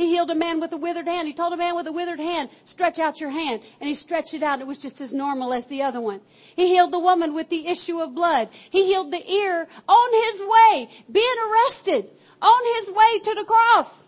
[0.00, 1.28] He healed a man with a withered hand.
[1.28, 3.60] He told a man with a withered hand, stretch out your hand.
[3.80, 6.22] And he stretched it out and it was just as normal as the other one.
[6.56, 8.48] He healed the woman with the issue of blood.
[8.70, 12.10] He healed the ear on his way, being arrested,
[12.40, 14.06] on his way to the cross.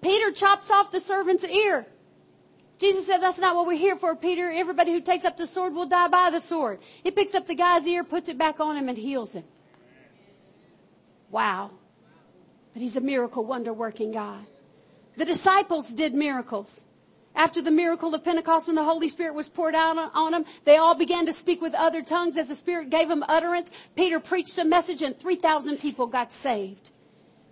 [0.00, 1.86] Peter chops off the servant's ear.
[2.76, 4.50] Jesus said, that's not what we're here for, Peter.
[4.50, 6.80] Everybody who takes up the sword will die by the sword.
[7.04, 9.44] He picks up the guy's ear, puts it back on him, and heals him.
[11.30, 11.70] Wow.
[12.78, 14.46] But he's a miracle wonder working God.
[15.16, 16.84] The disciples did miracles.
[17.34, 20.76] After the miracle of Pentecost, when the Holy Spirit was poured out on them, they
[20.76, 23.72] all began to speak with other tongues as the Spirit gave them utterance.
[23.96, 26.90] Peter preached a message and 3,000 people got saved.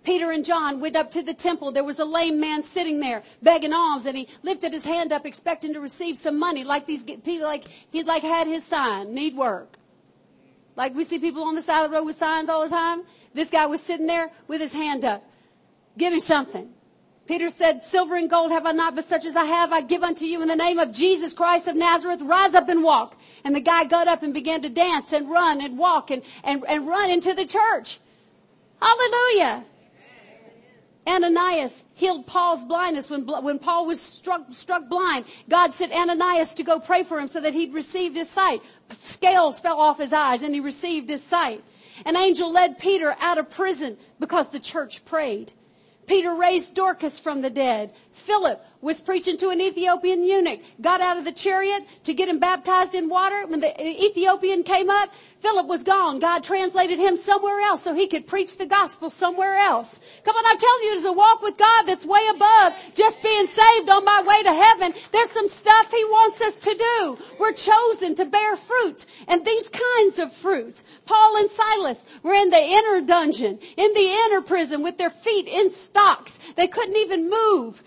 [0.05, 1.73] Peter and John went up to the temple.
[1.73, 5.25] There was a lame man sitting there begging alms and he lifted his hand up
[5.25, 9.35] expecting to receive some money like these people, like he like had his sign, need
[9.35, 9.77] work.
[10.77, 13.01] Like we see people on the side of the road with signs all the time.
[13.37, 15.23] This guy was sitting there with his hand up.
[15.95, 16.73] Give me something.
[17.27, 20.01] Peter said, silver and gold have I not, but such as I have I give
[20.01, 22.23] unto you in the name of Jesus Christ of Nazareth.
[22.23, 23.15] Rise up and walk.
[23.43, 26.63] And the guy got up and began to dance and run and walk and, and,
[26.67, 27.99] and run into the church.
[28.81, 29.65] Hallelujah.
[31.07, 35.25] Ananias healed Paul's blindness when, when Paul was struck, struck blind.
[35.47, 38.63] God sent Ananias to go pray for him so that he'd receive his sight.
[38.89, 41.63] Scales fell off his eyes and he received his sight.
[42.05, 45.51] An angel led Peter out of prison because the church prayed.
[46.05, 47.93] Peter raised Dorcas from the dead.
[48.11, 52.39] Philip was preaching to an Ethiopian eunuch, got out of the chariot to get him
[52.39, 53.45] baptized in water.
[53.45, 56.19] When the Ethiopian came up, Philip was gone.
[56.19, 59.99] God translated him somewhere else so he could preach the gospel somewhere else.
[60.23, 63.45] Come on, I'm telling you, there's a walk with God that's way above just being
[63.45, 64.93] saved on my way to heaven.
[65.11, 67.17] There's some stuff he wants us to do.
[67.39, 70.85] We're chosen to bear fruit and these kinds of fruits.
[71.05, 75.47] Paul and Silas were in the inner dungeon, in the inner prison with their feet
[75.47, 76.39] in stocks.
[76.55, 77.83] They couldn't even move.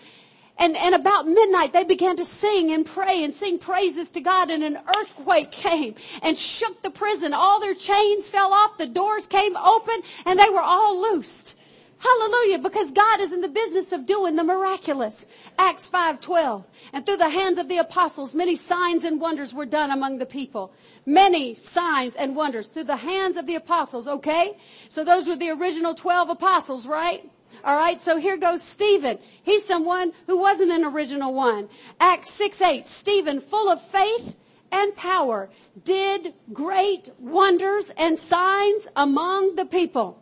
[0.57, 4.51] And, and about midnight they began to sing and pray and sing praises to God
[4.51, 7.33] and an earthquake came and shook the prison.
[7.33, 11.57] All their chains fell off, the doors came open and they were all loosed.
[12.01, 15.27] Hallelujah, because God is in the business of doing the miraculous.
[15.59, 16.63] Acts 5:12.
[16.93, 20.25] And through the hands of the apostles many signs and wonders were done among the
[20.25, 20.73] people.
[21.05, 24.57] Many signs and wonders through the hands of the apostles, okay?
[24.89, 27.29] So those were the original 12 apostles, right?
[27.63, 29.19] All right, so here goes Stephen.
[29.43, 31.69] He's someone who wasn't an original one.
[31.99, 32.87] Acts 6 8.
[32.87, 34.35] Stephen, full of faith
[34.71, 35.49] and power,
[35.83, 40.21] did great wonders and signs among the people.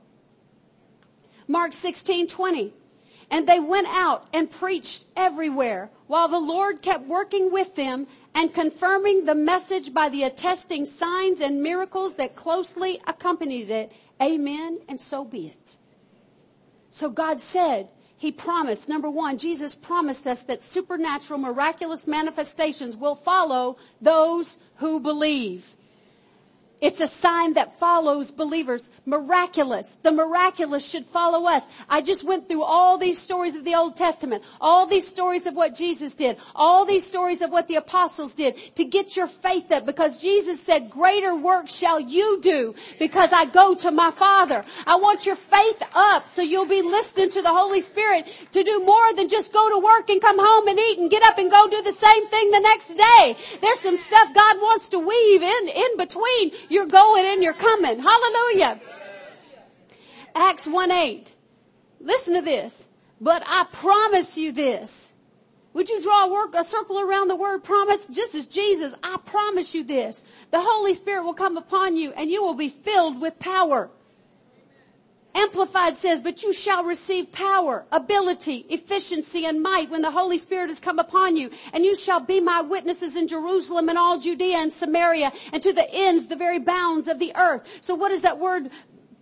[1.48, 2.74] Mark 16 20.
[3.32, 8.54] And they went out and preached everywhere while the Lord kept working with them and
[8.54, 13.92] confirming the message by the attesting signs and miracles that closely accompanied it.
[14.22, 14.80] Amen.
[14.88, 15.78] And so be it.
[17.00, 23.16] So God said, He promised, number one, Jesus promised us that supernatural, miraculous manifestations will
[23.16, 25.78] follow those who believe.
[26.82, 28.89] It's a sign that follows believers.
[29.06, 29.98] Miraculous.
[30.02, 31.63] The miraculous should follow us.
[31.89, 35.56] I just went through all these stories of the Old Testament, all these stories of
[35.56, 39.72] what Jesus did, all these stories of what the apostles did to get your faith
[39.72, 44.63] up because Jesus said, greater work shall you do because I go to my Father.
[44.88, 48.80] I want your faith up so you'll be listening to the Holy Spirit to do
[48.86, 51.52] more than just go to work and come home and eat and get up and
[51.52, 53.36] go do the same thing the next day.
[53.60, 57.99] There's some stuff God wants to weave in, in between you're going and you're coming.
[57.99, 58.80] Hallelujah.
[60.36, 61.34] Acts 1 8.
[61.99, 62.88] Listen to this.
[63.22, 65.13] But I promise you this.
[65.74, 68.07] Would you draw a, work, a circle around the word promise?
[68.07, 70.24] Just as Jesus, I promise you this.
[70.51, 73.91] The Holy Spirit will come upon you and you will be filled with power.
[75.40, 80.70] Amplified says, but you shall receive power, ability, efficiency, and might when the Holy Spirit
[80.70, 81.50] has come upon you.
[81.72, 85.72] And you shall be my witnesses in Jerusalem and all Judea and Samaria and to
[85.72, 87.64] the ends, the very bounds of the earth.
[87.80, 88.70] So what does that word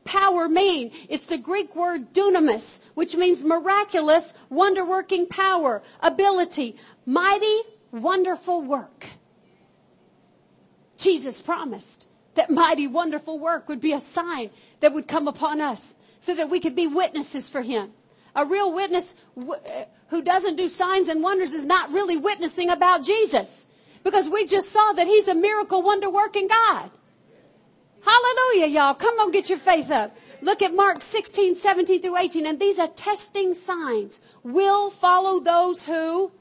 [0.05, 0.91] power mean?
[1.07, 7.59] It's the Greek word dunamis, which means miraculous, wonder-working power, ability, mighty,
[7.91, 9.05] wonderful work.
[10.97, 14.49] Jesus promised that mighty, wonderful work would be a sign
[14.79, 17.91] that would come upon us so that we could be witnesses for him.
[18.35, 19.55] A real witness uh,
[20.09, 23.65] who doesn't do signs and wonders is not really witnessing about Jesus
[24.03, 26.91] because we just saw that he's a miracle wonder working God.
[28.01, 28.93] Hallelujah, y'all.
[28.93, 30.15] Come on, get your faith up.
[30.41, 32.45] Look at Mark 16, 17 through 18.
[32.45, 36.31] And these are testing signs will follow those who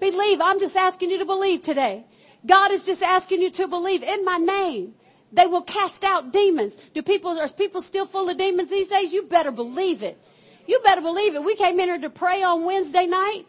[0.00, 0.40] believe.
[0.40, 2.04] I'm just asking you to believe today.
[2.46, 4.94] God is just asking you to believe in my name.
[5.34, 6.76] They will cast out demons.
[6.94, 9.12] Do people, are people still full of demons these days?
[9.12, 10.18] You better believe it.
[10.66, 11.44] You better believe it.
[11.44, 13.44] We came in here to pray on Wednesday night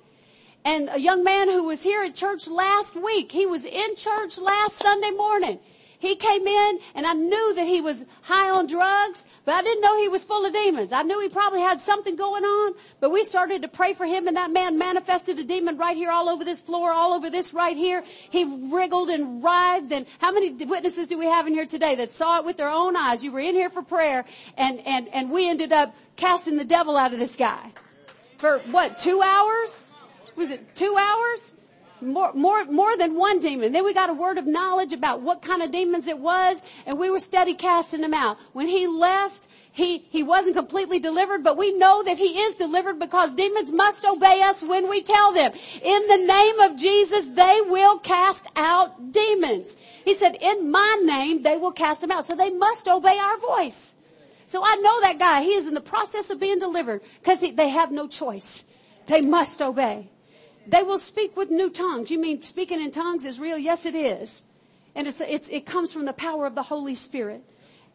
[0.65, 4.39] and a young man who was here at church last week, he was in church
[4.39, 5.59] last Sunday morning.
[5.99, 9.81] He came in and I knew that he was high on drugs, but I didn't
[9.81, 10.91] know he was full of demons.
[10.91, 14.27] I knew he probably had something going on, but we started to pray for him
[14.27, 17.53] and that man manifested a demon right here all over this floor, all over this
[17.53, 18.03] right here.
[18.29, 22.11] He wriggled and writhed and how many witnesses do we have in here today that
[22.11, 23.23] saw it with their own eyes?
[23.23, 24.25] You were in here for prayer
[24.57, 27.71] and, and, and we ended up casting the devil out of this guy.
[28.37, 29.93] For what, two hours?
[30.35, 31.53] Was it two hours?
[32.05, 33.71] More, more, more than one demon.
[33.71, 36.99] Then we got a word of knowledge about what kind of demons it was, and
[36.99, 38.37] we were steady casting them out.
[38.53, 42.97] When he left, he, he wasn't completely delivered, but we know that he is delivered
[42.97, 45.51] because demons must obey us when we tell them.
[45.83, 49.75] In the name of Jesus, they will cast out demons.
[50.05, 52.23] He said, in my name, they will cast them out.
[52.23, 53.95] So they must obey our voice.
[54.45, 55.41] So I know that guy.
[55.41, 58.63] He is in the process of being delivered because they have no choice.
[59.07, 60.09] They must obey.
[60.67, 62.09] They will speak with new tongues.
[62.09, 63.57] You mean speaking in tongues is real?
[63.57, 64.43] Yes, it is.
[64.95, 67.43] And it's, it's, it comes from the power of the Holy Spirit.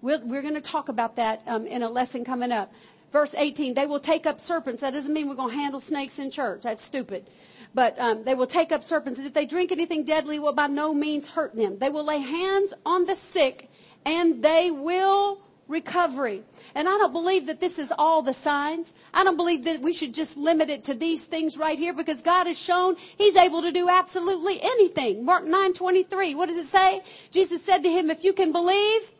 [0.02, 2.72] we we are going to talk about that um, in a lesson coming up.
[3.12, 4.82] Verse 18, they will take up serpents.
[4.82, 6.62] That doesn't mean we're going to handle snakes in church.
[6.62, 7.26] That's stupid.
[7.74, 10.66] But um, they will take up serpents, and if they drink anything deadly, will by
[10.66, 11.78] no means hurt them.
[11.78, 13.70] They will lay hands on the sick,
[14.04, 15.40] and they will
[15.70, 16.42] recovery.
[16.74, 18.92] And I don't believe that this is all the signs.
[19.14, 22.20] I don't believe that we should just limit it to these things right here because
[22.20, 25.24] God has shown He's able to do absolutely anything.
[25.24, 26.34] Mark 9, 23.
[26.34, 27.02] What does it say?
[27.30, 29.12] Jesus said to him, if you can believe,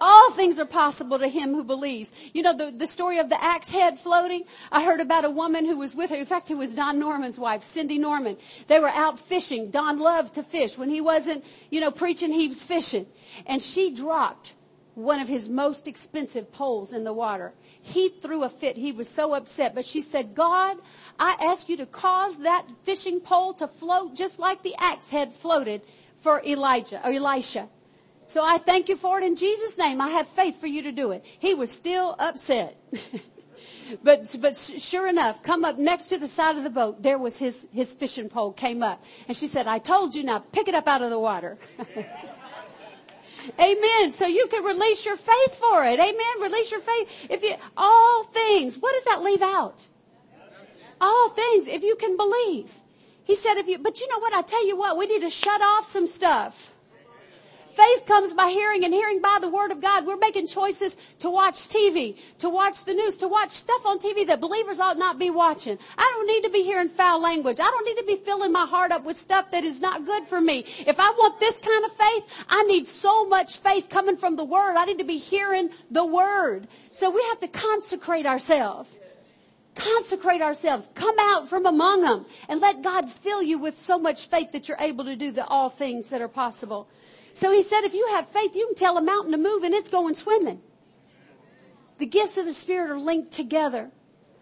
[0.00, 2.12] all things are possible to him who believes.
[2.32, 4.44] You know, the, the story of the axe head floating?
[4.70, 6.16] I heard about a woman who was with her.
[6.16, 8.36] In fact, it was Don Norman's wife, Cindy Norman.
[8.66, 9.70] They were out fishing.
[9.70, 10.76] Don loved to fish.
[10.76, 13.06] When he wasn't, you know, preaching, he was fishing.
[13.46, 14.54] And she dropped
[14.94, 17.52] one of his most expensive poles in the water.
[17.82, 18.76] He threw a fit.
[18.76, 19.74] He was so upset.
[19.74, 20.78] But she said, God,
[21.18, 25.34] I ask you to cause that fishing pole to float just like the axe head
[25.34, 25.82] floated
[26.18, 27.68] for Elijah or Elisha.
[28.26, 30.00] So I thank you for it in Jesus' name.
[30.00, 31.24] I have faith for you to do it.
[31.38, 32.76] He was still upset.
[34.02, 37.38] but but sure enough, come up next to the side of the boat, there was
[37.38, 39.04] his his fishing pole came up.
[39.28, 41.58] And she said, I told you now, pick it up out of the water.
[43.60, 44.12] Amen.
[44.12, 45.98] So you can release your faith for it.
[46.00, 46.40] Amen.
[46.40, 47.08] Release your faith.
[47.30, 49.86] If you, all things, what does that leave out?
[51.00, 52.72] All things, if you can believe.
[53.24, 54.34] He said if you, but you know what?
[54.34, 56.73] I tell you what, we need to shut off some stuff.
[57.74, 60.06] Faith comes by hearing and hearing by the word of God.
[60.06, 64.24] We're making choices to watch TV, to watch the news, to watch stuff on TV
[64.28, 65.76] that believers ought not be watching.
[65.98, 67.58] I don't need to be hearing foul language.
[67.58, 70.24] I don't need to be filling my heart up with stuff that is not good
[70.26, 70.64] for me.
[70.86, 74.44] If I want this kind of faith, I need so much faith coming from the
[74.44, 74.76] word.
[74.76, 76.68] I need to be hearing the word.
[76.92, 78.98] So we have to consecrate ourselves
[79.74, 84.28] consecrate ourselves, come out from among them, and let God fill you with so much
[84.28, 86.86] faith that you're able to do the all things that are possible.
[87.34, 89.74] So he said, if you have faith, you can tell a mountain to move and
[89.74, 90.62] it's going swimming.
[91.98, 93.90] The gifts of the Spirit are linked together.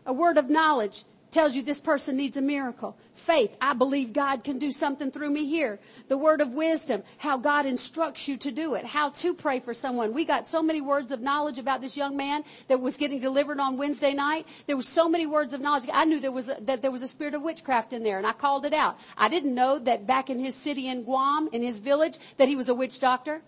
[0.05, 2.96] A word of knowledge tells you this person needs a miracle.
[3.14, 5.80] Faith, I believe God can do something through me here.
[6.08, 9.74] The word of wisdom, how God instructs you to do it, how to pray for
[9.74, 10.12] someone.
[10.12, 13.58] We got so many words of knowledge about this young man that was getting delivered
[13.58, 14.46] on Wednesday night.
[14.66, 15.88] There were so many words of knowledge.
[15.92, 18.26] I knew there was a, that there was a spirit of witchcraft in there and
[18.26, 18.98] I called it out.
[19.16, 22.56] I didn't know that back in his city in Guam, in his village, that he
[22.56, 23.40] was a witch doctor.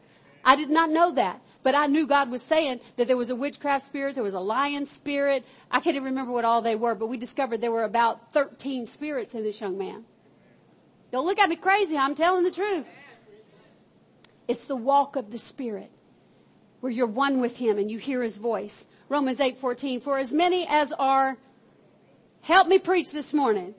[0.45, 1.41] I did not know that.
[1.65, 4.41] But I knew God was saying that there was a witchcraft spirit, there was a
[4.41, 5.45] lion spirit.
[5.71, 8.85] I can't even remember what all they were, but we discovered there were about 13
[8.87, 10.05] spirits in this young man.
[11.11, 12.85] Don't look at me crazy, I'm telling the truth.
[14.47, 15.91] It's the walk of the Spirit
[16.81, 18.87] where you're one with Him and you hear His voice.
[19.09, 21.39] Romans 8:14 For as many as are
[22.43, 23.75] help me preach this morning.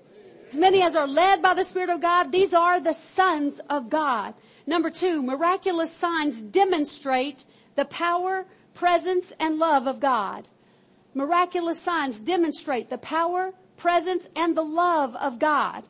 [0.47, 3.91] As many as are led by the Spirit of God, these are the sons of
[3.91, 4.33] God.
[4.65, 7.45] Number two, miraculous signs demonstrate
[7.75, 10.47] the power, presence, and love of God.
[11.13, 15.87] Miraculous signs demonstrate the power, presence, and the love of God.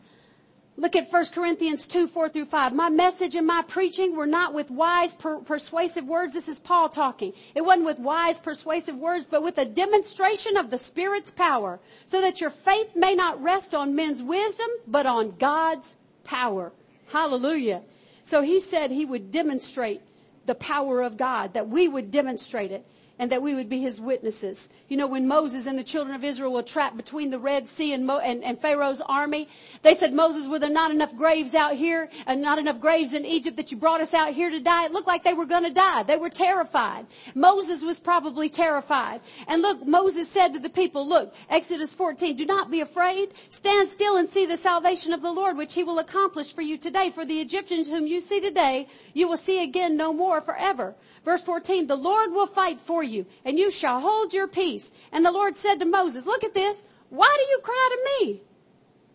[0.78, 2.74] Look at 1 Corinthians 2, 4 through 5.
[2.74, 6.34] My message and my preaching were not with wise, per- persuasive words.
[6.34, 7.32] This is Paul talking.
[7.56, 12.20] It wasn't with wise, persuasive words, but with a demonstration of the Spirit's power, so
[12.20, 16.74] that your faith may not rest on men's wisdom, but on God's power.
[17.08, 17.84] Hallelujah.
[18.24, 20.02] So he said he would demonstrate
[20.46, 22.86] the power of God, that we would demonstrate it
[23.18, 24.70] and that we would be his witnesses.
[24.90, 27.94] You know, when Moses and the children of Israel were trapped between the Red Sea
[27.94, 29.48] and, Mo- and, and, Pharaoh's army,
[29.84, 33.26] they said, Moses, were there not enough graves out here and not enough graves in
[33.26, 34.86] Egypt that you brought us out here to die?
[34.86, 36.04] It looked like they were going to die.
[36.04, 37.06] They were terrified.
[37.34, 39.22] Moses was probably terrified.
[39.48, 43.34] And look, Moses said to the people, look, Exodus 14, do not be afraid.
[43.50, 46.78] Stand still and see the salvation of the Lord, which he will accomplish for you
[46.78, 47.12] today.
[47.12, 50.96] For the Egyptians whom you see today, you will see again no more forever.
[51.26, 54.92] Verse 14, the Lord will fight for you and you shall hold your peace.
[55.12, 56.86] And the Lord said to Moses, look at this.
[57.10, 58.42] Why do you cry to me?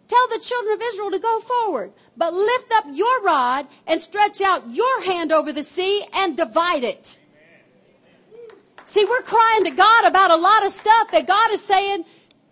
[0.09, 4.41] Tell the children of Israel to go forward, but lift up your rod and stretch
[4.41, 7.17] out your hand over the sea and divide it.
[8.87, 12.05] See, we're crying to God about a lot of stuff that God is saying,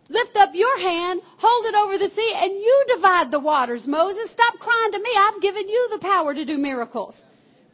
[0.09, 4.31] lift up your hand, hold it over the sea, and you divide the waters, Moses.
[4.31, 5.11] Stop crying to me.
[5.19, 7.25] I've given you the power to do miracles.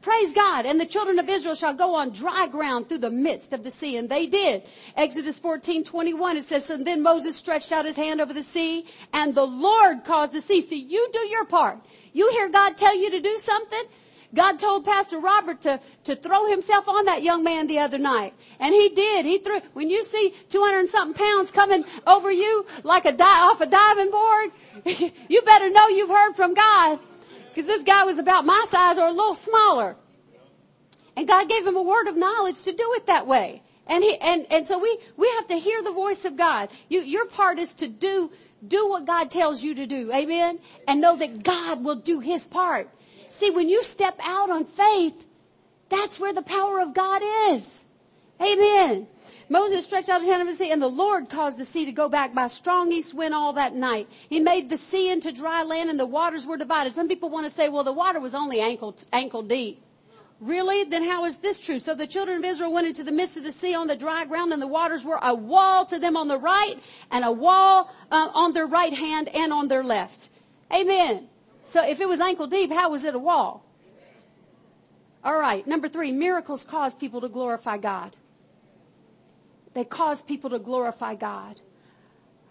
[0.05, 0.67] Praise God.
[0.67, 3.71] And the children of Israel shall go on dry ground through the midst of the
[3.71, 3.97] sea.
[3.97, 4.63] And they did.
[4.99, 8.85] Exodus 14, 21, it says, and then Moses stretched out his hand over the sea
[9.15, 10.61] and the Lord caused the sea.
[10.61, 11.79] See, you do your part.
[12.13, 13.83] You hear God tell you to do something?
[14.35, 18.35] God told Pastor Robert to, to throw himself on that young man the other night.
[18.61, 19.25] And he did.
[19.25, 23.25] He threw, when you see 200 and something pounds coming over you like a di-
[23.25, 24.51] off a diving board,
[25.31, 26.99] you better know you've heard from God.
[27.55, 29.97] Because this guy was about my size or a little smaller.
[31.17, 33.63] And God gave him a word of knowledge to do it that way.
[33.87, 36.71] And he, and, and so we, we have to hear the voice of God.
[36.89, 38.33] You, your part is to do,
[38.67, 40.11] do what God tells you to do.
[40.13, 40.59] Amen?
[40.89, 42.89] And know that God will do his part.
[43.29, 45.25] See, when you step out on faith,
[45.89, 47.87] that's where the power of God is.
[48.41, 49.07] Amen.
[49.49, 51.93] Moses stretched out his hand over the sea and the Lord caused the sea to
[51.93, 54.09] go back by a strong east wind all that night.
[54.29, 56.95] He made the sea into dry land and the waters were divided.
[56.95, 59.83] Some people want to say, well, the water was only ankle, ankle deep.
[60.41, 60.85] Really?
[60.85, 61.79] Then how is this true?
[61.79, 64.25] So the children of Israel went into the midst of the sea on the dry
[64.25, 66.77] ground and the waters were a wall to them on the right
[67.11, 70.31] and a wall uh, on their right hand and on their left.
[70.75, 71.29] Amen.
[71.65, 73.65] So if it was ankle deep, how was it a wall?
[75.23, 75.67] All right.
[75.67, 78.17] Number three, miracles cause people to glorify God.
[79.75, 81.61] They cause people to glorify God.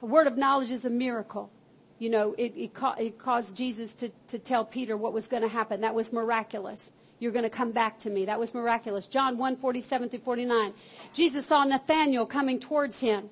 [0.01, 1.49] A word of knowledge is a miracle.
[1.97, 5.43] You know, it, it, ca- it caused Jesus to, to tell Peter what was going
[5.43, 5.81] to happen.
[5.81, 6.91] That was miraculous.
[7.19, 8.25] You're going to come back to me.
[8.25, 9.07] That was miraculous.
[9.07, 10.73] John 1, 47 through 49.
[11.13, 13.29] Jesus saw Nathanael coming towards him.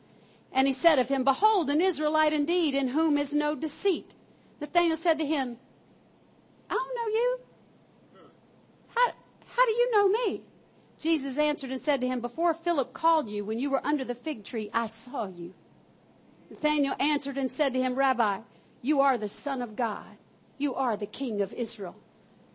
[0.53, 4.15] And he said of him, behold, an Israelite indeed in whom is no deceit.
[4.61, 5.57] Nathanael said to him,
[6.69, 7.39] I don't know you.
[8.95, 9.11] How,
[9.47, 10.43] how do you know me?
[11.01, 14.13] Jesus answered and said to him, Before Philip called you, when you were under the
[14.13, 15.55] fig tree, I saw you.
[16.51, 18.41] Nathanael answered and said to him, Rabbi,
[18.83, 20.17] you are the Son of God.
[20.59, 21.95] You are the King of Israel.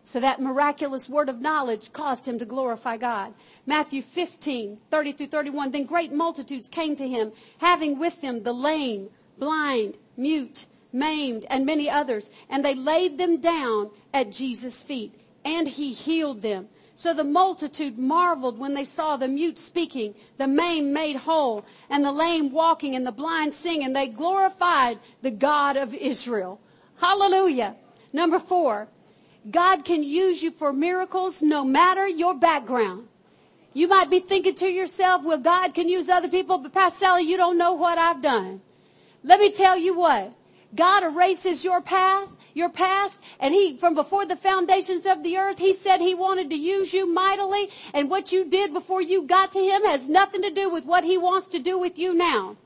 [0.01, 3.33] So that miraculous word of knowledge caused him to glorify God.
[3.65, 5.71] Matthew 15, 30 through 31.
[5.71, 11.65] Then great multitudes came to him, having with them the lame, blind, mute, maimed, and
[11.65, 12.31] many others.
[12.49, 16.69] And they laid them down at Jesus' feet, and he healed them.
[16.97, 22.03] So the multitude marveled when they saw the mute speaking, the maimed made whole, and
[22.03, 26.59] the lame walking, and the blind seeing, and They glorified the God of Israel.
[26.99, 27.75] Hallelujah.
[28.11, 28.87] Number four,
[29.51, 33.07] God can use you for miracles no matter your background.
[33.73, 37.23] You might be thinking to yourself, well, God can use other people, but Pastor Sally,
[37.29, 38.61] you don't know what I've done.
[39.21, 40.33] Let me tell you what.
[40.73, 42.27] God erases your path,
[42.57, 46.49] your past, and He, from before the foundations of the earth, He said He wanted
[46.49, 50.41] to use you mightily, and what you did before you got to Him has nothing
[50.41, 52.57] to do with what He wants to do with you now.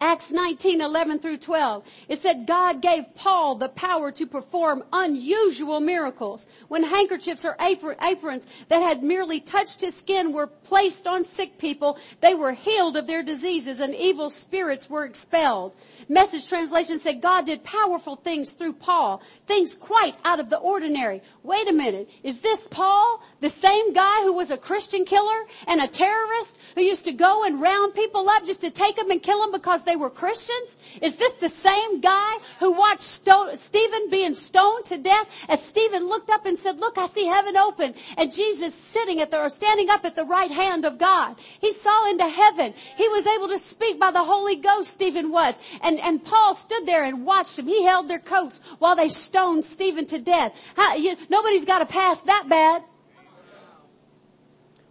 [0.00, 1.82] Acts 19, 11 through 12.
[2.08, 6.46] It said God gave Paul the power to perform unusual miracles.
[6.68, 11.98] When handkerchiefs or aprons that had merely touched his skin were placed on sick people,
[12.20, 15.74] they were healed of their diseases and evil spirits were expelled.
[16.08, 21.22] Message translation said God did powerful things through Paul, things quite out of the ordinary.
[21.48, 22.10] Wait a minute.
[22.22, 26.82] Is this Paul, the same guy who was a Christian killer and a terrorist who
[26.82, 29.82] used to go and round people up just to take them and kill them because
[29.82, 30.78] they were Christians?
[31.00, 36.28] Is this the same guy who watched Stephen being stoned to death as Stephen looked
[36.28, 39.88] up and said, look, I see heaven open and Jesus sitting at the, or standing
[39.88, 41.36] up at the right hand of God.
[41.60, 42.74] He saw into heaven.
[42.94, 45.58] He was able to speak by the Holy Ghost, Stephen was.
[45.80, 47.68] And, and Paul stood there and watched him.
[47.68, 50.52] He held their coats while they stoned Stephen to death.
[50.76, 52.82] How, you, nobody's got a past that bad.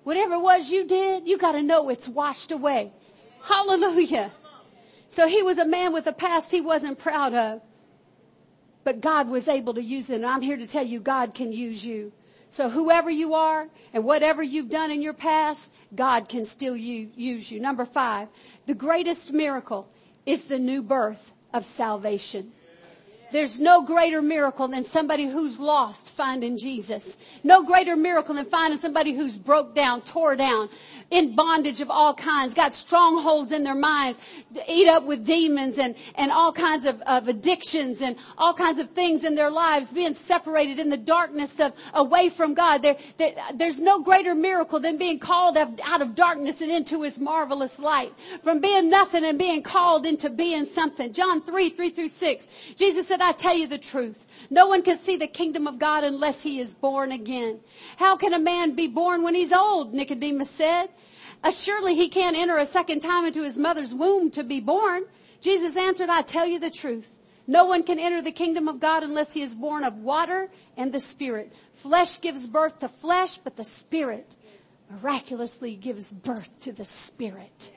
[0.04, 2.94] Whatever it was you did, you got to know it's washed away.
[3.44, 4.32] Hallelujah.
[5.10, 7.62] So he was a man with a past he wasn't proud of.
[8.86, 10.18] But God was able to use him.
[10.18, 12.14] And I'm here to tell you God can use you.
[12.50, 17.52] So whoever you are and whatever you've done in your past, God can still use
[17.52, 17.60] you.
[17.60, 18.30] Number five,
[18.66, 19.90] the greatest miracle
[20.26, 22.54] is the new birth of salvation.
[23.32, 27.18] There's no greater miracle than somebody who's lost finding Jesus.
[27.44, 30.70] No greater miracle than finding somebody who's broke down, tore down,
[31.12, 34.20] in bondage of all kinds, got strongholds in their minds,
[34.68, 38.90] eat up with demons and, and all kinds of, of addictions and all kinds of
[38.92, 42.82] things in their lives, being separated in the darkness of away from God.
[42.82, 47.20] There, there, there's no greater miracle than being called out of darkness and into his
[47.20, 48.14] marvelous light.
[48.44, 51.14] From being nothing and being called into being something.
[51.14, 52.48] John 3, 3 through 6.
[52.76, 54.26] Jesus said, I tell you the truth.
[54.50, 57.60] No one can see the kingdom of God unless he is born again.
[57.98, 59.94] How can a man be born when he's old?
[59.94, 60.90] Nicodemus said.
[61.52, 65.06] Surely he can't enter a second time into his mother's womb to be born.
[65.40, 67.14] Jesus answered, I tell you the truth.
[67.46, 70.92] No one can enter the kingdom of God unless he is born of water and
[70.92, 71.54] the spirit.
[71.74, 74.36] Flesh gives birth to flesh, but the spirit
[74.90, 77.72] miraculously gives birth to the spirit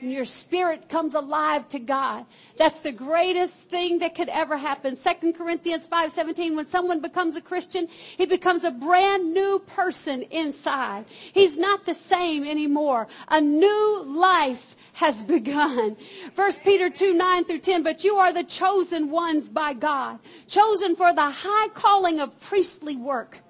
[0.00, 2.26] and your spirit comes alive to God.
[2.56, 4.96] That's the greatest thing that could ever happen.
[4.96, 11.06] 2 Corinthians 5:17 when someone becomes a Christian, he becomes a brand new person inside.
[11.32, 13.08] He's not the same anymore.
[13.28, 15.96] A new life has begun.
[16.34, 20.96] 1 Peter 2, 9 through 10, but you are the chosen ones by God, chosen
[20.96, 23.40] for the high calling of priestly work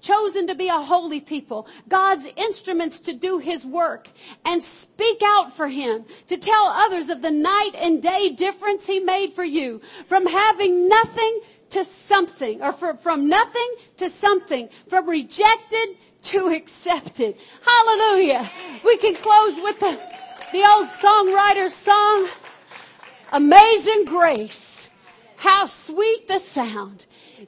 [0.00, 4.08] chosen to be a holy people, God's instruments to do his work
[4.44, 9.00] and speak out for him, to tell others of the night and day difference he
[9.00, 11.40] made for you from having nothing
[11.70, 17.36] to something or for, from nothing to something, from rejected to accepted.
[17.64, 18.50] Hallelujah.
[18.84, 20.00] We can close with the,
[20.52, 22.28] the old songwriter's song,
[23.32, 24.88] Amazing Grace.
[25.36, 27.04] How sweet the sound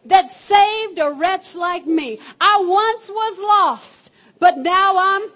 [0.06, 2.18] that saved a wretch like me.
[2.40, 5.30] I once was lost, but now I'm,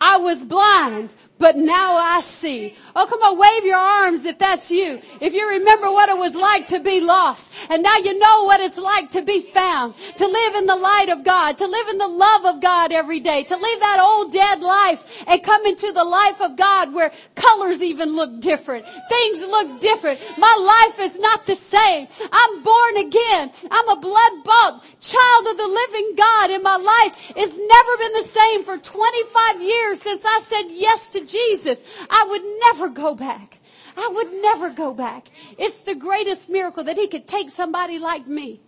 [0.00, 2.76] I was blind, but now I see.
[2.96, 5.00] Oh, come on, wave your arms if that's you.
[5.20, 8.60] If you remember what it was like to be lost, and now you know what
[8.60, 11.98] it's like to be found, to live in the light of God, to live in
[11.98, 15.92] the love of God every day, to leave that old dead life and come into
[15.92, 18.84] the life of God where colors even look different.
[19.08, 20.20] Things look different.
[20.38, 22.08] My life is not the same.
[22.32, 23.52] I'm born again.
[23.70, 28.12] I'm a blood bought child of the living God and my life has never been
[28.14, 31.82] the same for 25 years since I said yes to Jesus.
[32.10, 33.58] I would never go back.
[33.96, 35.28] I would never go back.
[35.58, 38.60] It's the greatest miracle that he could take somebody like me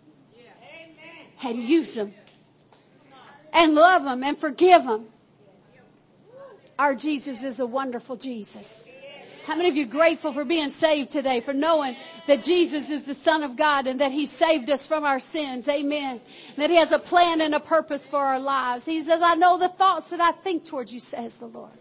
[1.43, 2.13] and use them
[3.53, 5.07] and love them and forgive them.
[6.79, 8.89] Our Jesus is a wonderful Jesus.
[9.45, 11.97] How many of you grateful for being saved today, for knowing
[12.27, 15.67] that Jesus is the Son of God and that He saved us from our sins?
[15.69, 16.21] Amen.
[16.49, 18.85] And that He has a plan and a purpose for our lives.
[18.85, 21.80] He says, I know the thoughts that I think towards you, says the Lord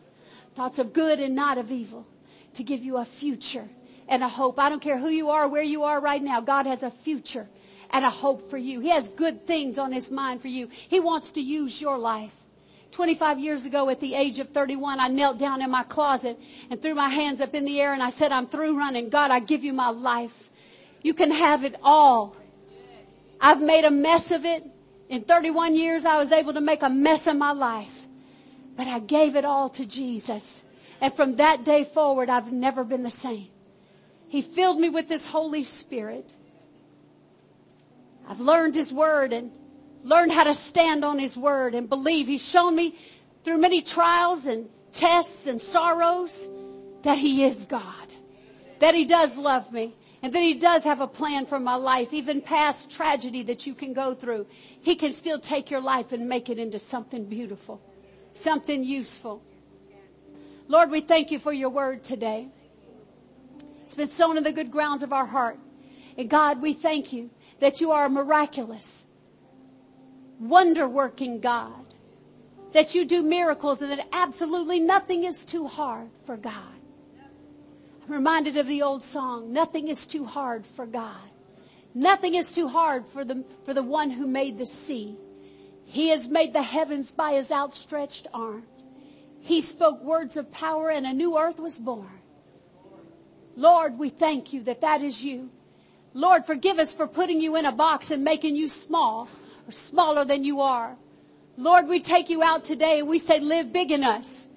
[0.59, 2.05] thoughts of good and not of evil,
[2.53, 3.69] to give you a future
[4.09, 4.59] and a hope.
[4.59, 6.41] I don't care who you are, where you are right now.
[6.41, 7.47] God has a future
[7.91, 8.81] and a hope for you.
[8.81, 10.67] He has good things on his mind for you.
[10.69, 12.33] He wants to use your life.
[12.91, 16.37] 25 years ago at the age of 31, I knelt down in my closet
[16.69, 19.07] and threw my hands up in the air and I said, I'm through running.
[19.07, 20.49] God, I give you my life.
[21.01, 22.35] You can have it all.
[23.39, 24.65] I've made a mess of it.
[25.07, 27.98] In 31 years, I was able to make a mess of my life.
[28.79, 30.63] But I gave it all to Jesus.
[31.01, 33.49] And from that day forward, I've never been the same.
[34.29, 36.33] He filled me with His Holy Spirit.
[38.25, 39.51] I've learned His Word and
[40.03, 42.27] learned how to stand on His Word and believe.
[42.27, 42.97] He's shown me
[43.43, 46.49] through many trials and tests and sorrows
[47.03, 48.13] that He is God.
[48.79, 49.93] That He does love me.
[50.23, 53.75] And that He does have a plan for my life, even past tragedy that you
[53.75, 54.47] can go through.
[54.81, 57.81] He can still take your life and make it into something beautiful,
[58.39, 59.43] something useful.
[60.67, 62.47] Lord, we thank you for your word today.
[63.83, 65.59] It's been sown in the good grounds of our heart.
[66.17, 69.07] And God, we thank you that you are a miraculous,
[70.39, 71.85] wonder working God.
[72.73, 76.53] That you do miracles and that absolutely nothing is too hard for God.
[78.05, 81.17] I'm reminded of the old song, nothing is too hard for God.
[81.95, 85.17] Nothing is too hard for the, for the one who made the sea.
[85.89, 88.61] He has made the heavens by his outstretched arm.
[89.41, 92.21] He spoke words of power and a new earth was born.
[93.55, 95.49] Lord, we thank you that that is you.
[96.13, 99.27] Lord, forgive us for putting you in a box and making you small
[99.67, 100.95] or smaller than you are.
[101.57, 104.47] Lord, we take you out today and we say, live big in us.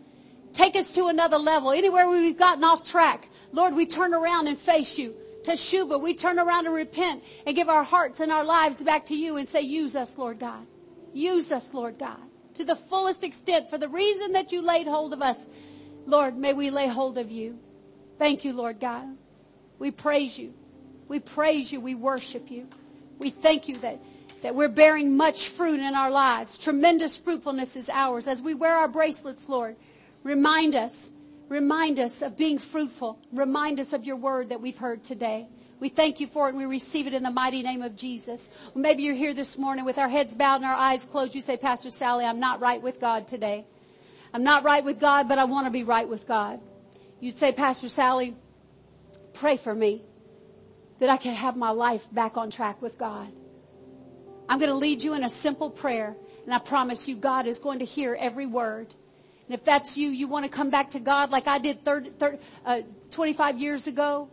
[0.52, 1.70] Take us to another level.
[1.70, 5.14] Anywhere we've gotten off track, Lord, we turn around and face you.
[5.44, 9.16] Teshuva, we turn around and repent and give our hearts and our lives back to
[9.16, 10.66] you and say, use us, Lord God.
[11.12, 12.20] Use us, Lord God
[12.54, 15.46] to the fullest extent for the reason that you laid hold of us.
[16.06, 17.58] Lord, may we lay hold of you.
[18.18, 19.16] Thank you, Lord God.
[19.78, 20.54] We praise you.
[21.08, 21.80] We praise you.
[21.80, 22.68] We worship you.
[23.18, 24.00] We thank you that,
[24.42, 26.58] that we're bearing much fruit in our lives.
[26.58, 28.26] Tremendous fruitfulness is ours.
[28.26, 29.76] As we wear our bracelets, Lord,
[30.22, 31.12] remind us,
[31.48, 33.18] remind us of being fruitful.
[33.32, 35.48] Remind us of your word that we've heard today.
[35.82, 38.50] We thank you for it and we receive it in the mighty name of Jesus.
[38.72, 41.34] Maybe you're here this morning with our heads bowed and our eyes closed.
[41.34, 43.66] You say, Pastor Sally, I'm not right with God today.
[44.32, 46.60] I'm not right with God, but I want to be right with God.
[47.18, 48.36] You say, Pastor Sally,
[49.32, 50.02] pray for me
[51.00, 53.32] that I can have my life back on track with God.
[54.48, 56.14] I'm going to lead you in a simple prayer
[56.44, 58.94] and I promise you God is going to hear every word.
[59.48, 62.10] And if that's you, you want to come back to God like I did 30,
[62.10, 64.30] 30, uh, 25 years ago,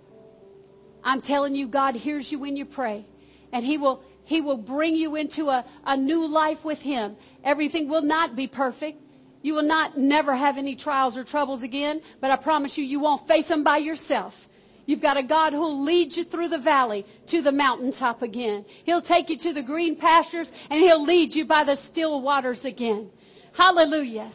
[1.04, 3.06] I'm telling you, God hears you when you pray.
[3.52, 7.16] And He will, He will bring you into a, a new life with Him.
[7.44, 9.02] Everything will not be perfect.
[9.42, 13.00] You will not never have any trials or troubles again, but I promise you, you
[13.00, 14.50] won't face them by yourself.
[14.86, 18.66] You've got a God who'll lead you through the valley to the mountaintop again.
[18.84, 22.66] He'll take you to the green pastures and He'll lead you by the still waters
[22.66, 23.12] again.
[23.54, 24.32] Hallelujah.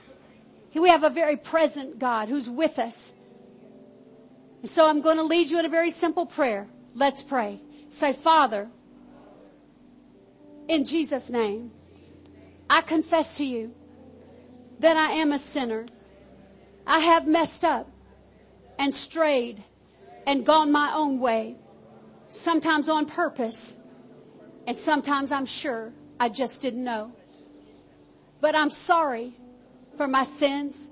[0.75, 3.15] We have a very present God who's with us.
[4.65, 6.67] So I'm going to lead you in a very simple prayer.
[6.95, 7.61] Let's pray.
[7.91, 8.69] Say, Father,
[10.69, 11.71] in Jesus' name,
[12.71, 13.75] I confess to you
[14.79, 15.87] that I am a sinner.
[16.87, 17.91] I have messed up
[18.79, 19.63] and strayed
[20.27, 21.57] and gone my own way,
[22.27, 23.79] sometimes on purpose,
[24.67, 27.13] and sometimes I'm sure I just didn't know.
[28.41, 29.35] But I'm sorry
[29.97, 30.91] for my sins.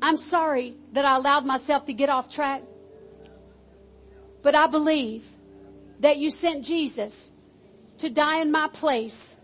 [0.00, 2.62] I'm sorry that I allowed myself to get off track.
[4.44, 5.24] But I believe
[6.00, 7.32] that you sent Jesus
[7.96, 9.38] to die in my place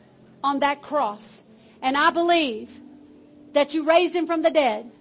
[0.45, 1.43] on that cross.
[1.81, 2.71] And I believe
[3.55, 4.93] that you raised him from the dead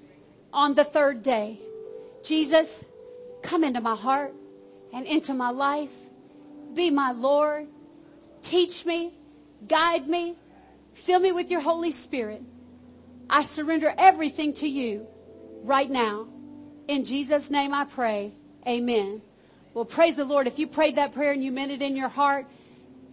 [0.53, 1.59] on the third day.
[2.23, 2.85] Jesus,
[3.41, 4.33] come into my heart
[4.93, 5.93] and into my life.
[6.73, 7.67] Be my Lord.
[8.41, 9.13] Teach me,
[9.67, 10.35] guide me,
[10.93, 12.41] fill me with your Holy Spirit.
[13.29, 15.07] I surrender everything to you
[15.61, 16.29] right now.
[16.87, 18.31] In Jesus' name I pray.
[18.65, 19.21] Amen.
[19.79, 20.45] Well, praise the Lord.
[20.45, 22.45] If you prayed that prayer and you meant it in your heart,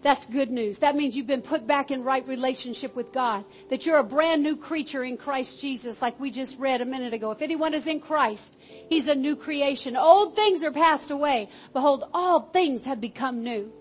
[0.03, 0.79] that's good news.
[0.79, 3.45] That means you've been put back in right relationship with God.
[3.69, 7.15] That you're a brand new creature in Christ Jesus, like we just read a minute
[7.15, 7.31] ago.
[7.31, 8.57] If anyone is in Christ,
[8.89, 9.97] he's a new creation.
[9.97, 11.51] Old things are passed away.
[11.73, 13.73] Behold, all things have become new.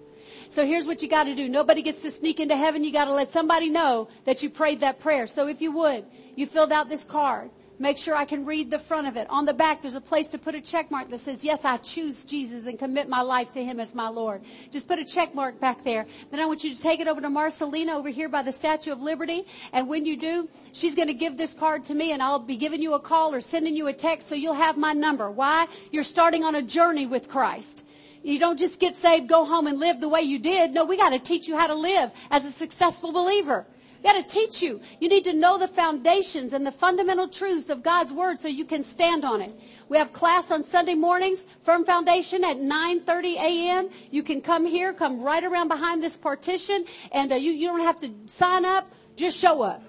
[0.50, 1.50] So here's what you gotta do.
[1.50, 2.84] Nobody gets to sneak into heaven.
[2.84, 5.26] You gotta let somebody know that you prayed that prayer.
[5.26, 6.06] So if you would,
[6.36, 7.50] you filled out this card.
[7.78, 9.30] Make sure I can read the front of it.
[9.30, 11.76] On the back, there's a place to put a check mark that says, yes, I
[11.78, 14.44] choose Jesus and commit my life to Him as my Lord.
[14.72, 16.06] Just put a check mark back there.
[16.32, 18.94] Then I want you to take it over to Marcelina over here by the Statue
[18.94, 19.46] of Liberty.
[19.74, 22.56] And when you do, she's going to give this card to me and I'll be
[22.56, 25.30] giving you a call or sending you a text so you'll have my number.
[25.30, 25.68] Why?
[25.92, 27.84] You're starting on a journey with Christ.
[28.24, 30.72] You don't just get saved, go home and live the way you did.
[30.72, 33.68] No, we got to teach you how to live as a successful believer
[34.06, 34.80] got to teach you.
[35.00, 38.64] You need to know the foundations and the fundamental truths of God's Word so you
[38.64, 39.54] can stand on it.
[39.90, 43.90] We have class on Sunday mornings, Firm Foundation at 9.30 a.m.
[44.12, 47.82] You can come here, come right around behind this partition, and uh, you, you don't
[47.82, 49.84] have to sign up, just show up.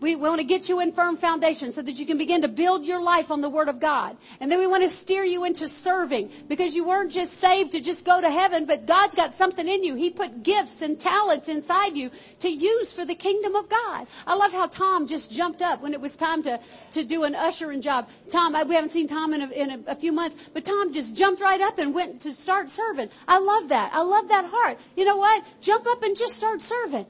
[0.00, 2.86] We want to get you in firm foundation so that you can begin to build
[2.86, 4.16] your life on the Word of God.
[4.40, 7.80] And then we want to steer you into serving because you weren't just saved to
[7.80, 9.96] just go to heaven, but God's got something in you.
[9.96, 14.06] He put gifts and talents inside you to use for the kingdom of God.
[14.26, 16.58] I love how Tom just jumped up when it was time to,
[16.92, 18.08] to do an ushering job.
[18.30, 21.14] Tom, we haven't seen Tom in, a, in a, a few months, but Tom just
[21.14, 23.10] jumped right up and went to start serving.
[23.28, 23.92] I love that.
[23.92, 24.78] I love that heart.
[24.96, 25.44] You know what?
[25.60, 27.04] Jump up and just start serving.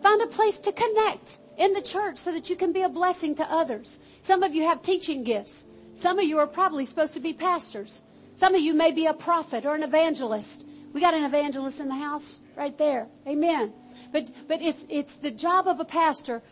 [0.00, 3.34] Find a place to connect in the church so that you can be a blessing
[3.34, 4.00] to others.
[4.22, 5.66] Some of you have teaching gifts.
[5.94, 8.04] Some of you are probably supposed to be pastors.
[8.36, 10.64] Some of you may be a prophet or an evangelist.
[10.92, 13.08] We got an evangelist in the house right there.
[13.26, 13.72] Amen.
[14.12, 16.42] But, but it's, it's the job of a pastor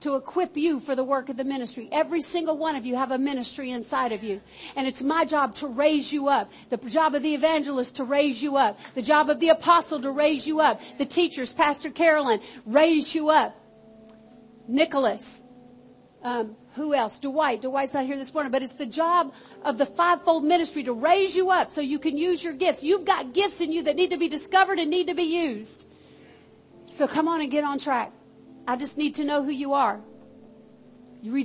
[0.00, 1.88] to equip you for the work of the ministry.
[1.90, 4.40] Every single one of you have a ministry inside of you.
[4.76, 6.50] And it's my job to raise you up.
[6.68, 8.78] The job of the evangelist to raise you up.
[8.94, 10.80] The job of the apostle to raise you up.
[10.98, 13.56] The teachers, Pastor Carolyn, raise you up.
[14.68, 15.42] Nicholas.
[16.22, 17.18] Um, who else?
[17.18, 17.62] Dwight.
[17.62, 19.32] Dwight's not here this morning, but it's the job
[19.64, 22.84] of the fivefold ministry to raise you up so you can use your gifts.
[22.84, 25.86] You've got gifts in you that need to be discovered and need to be used.
[26.90, 28.12] So come on and get on track.
[28.66, 30.00] I just need to know who you are.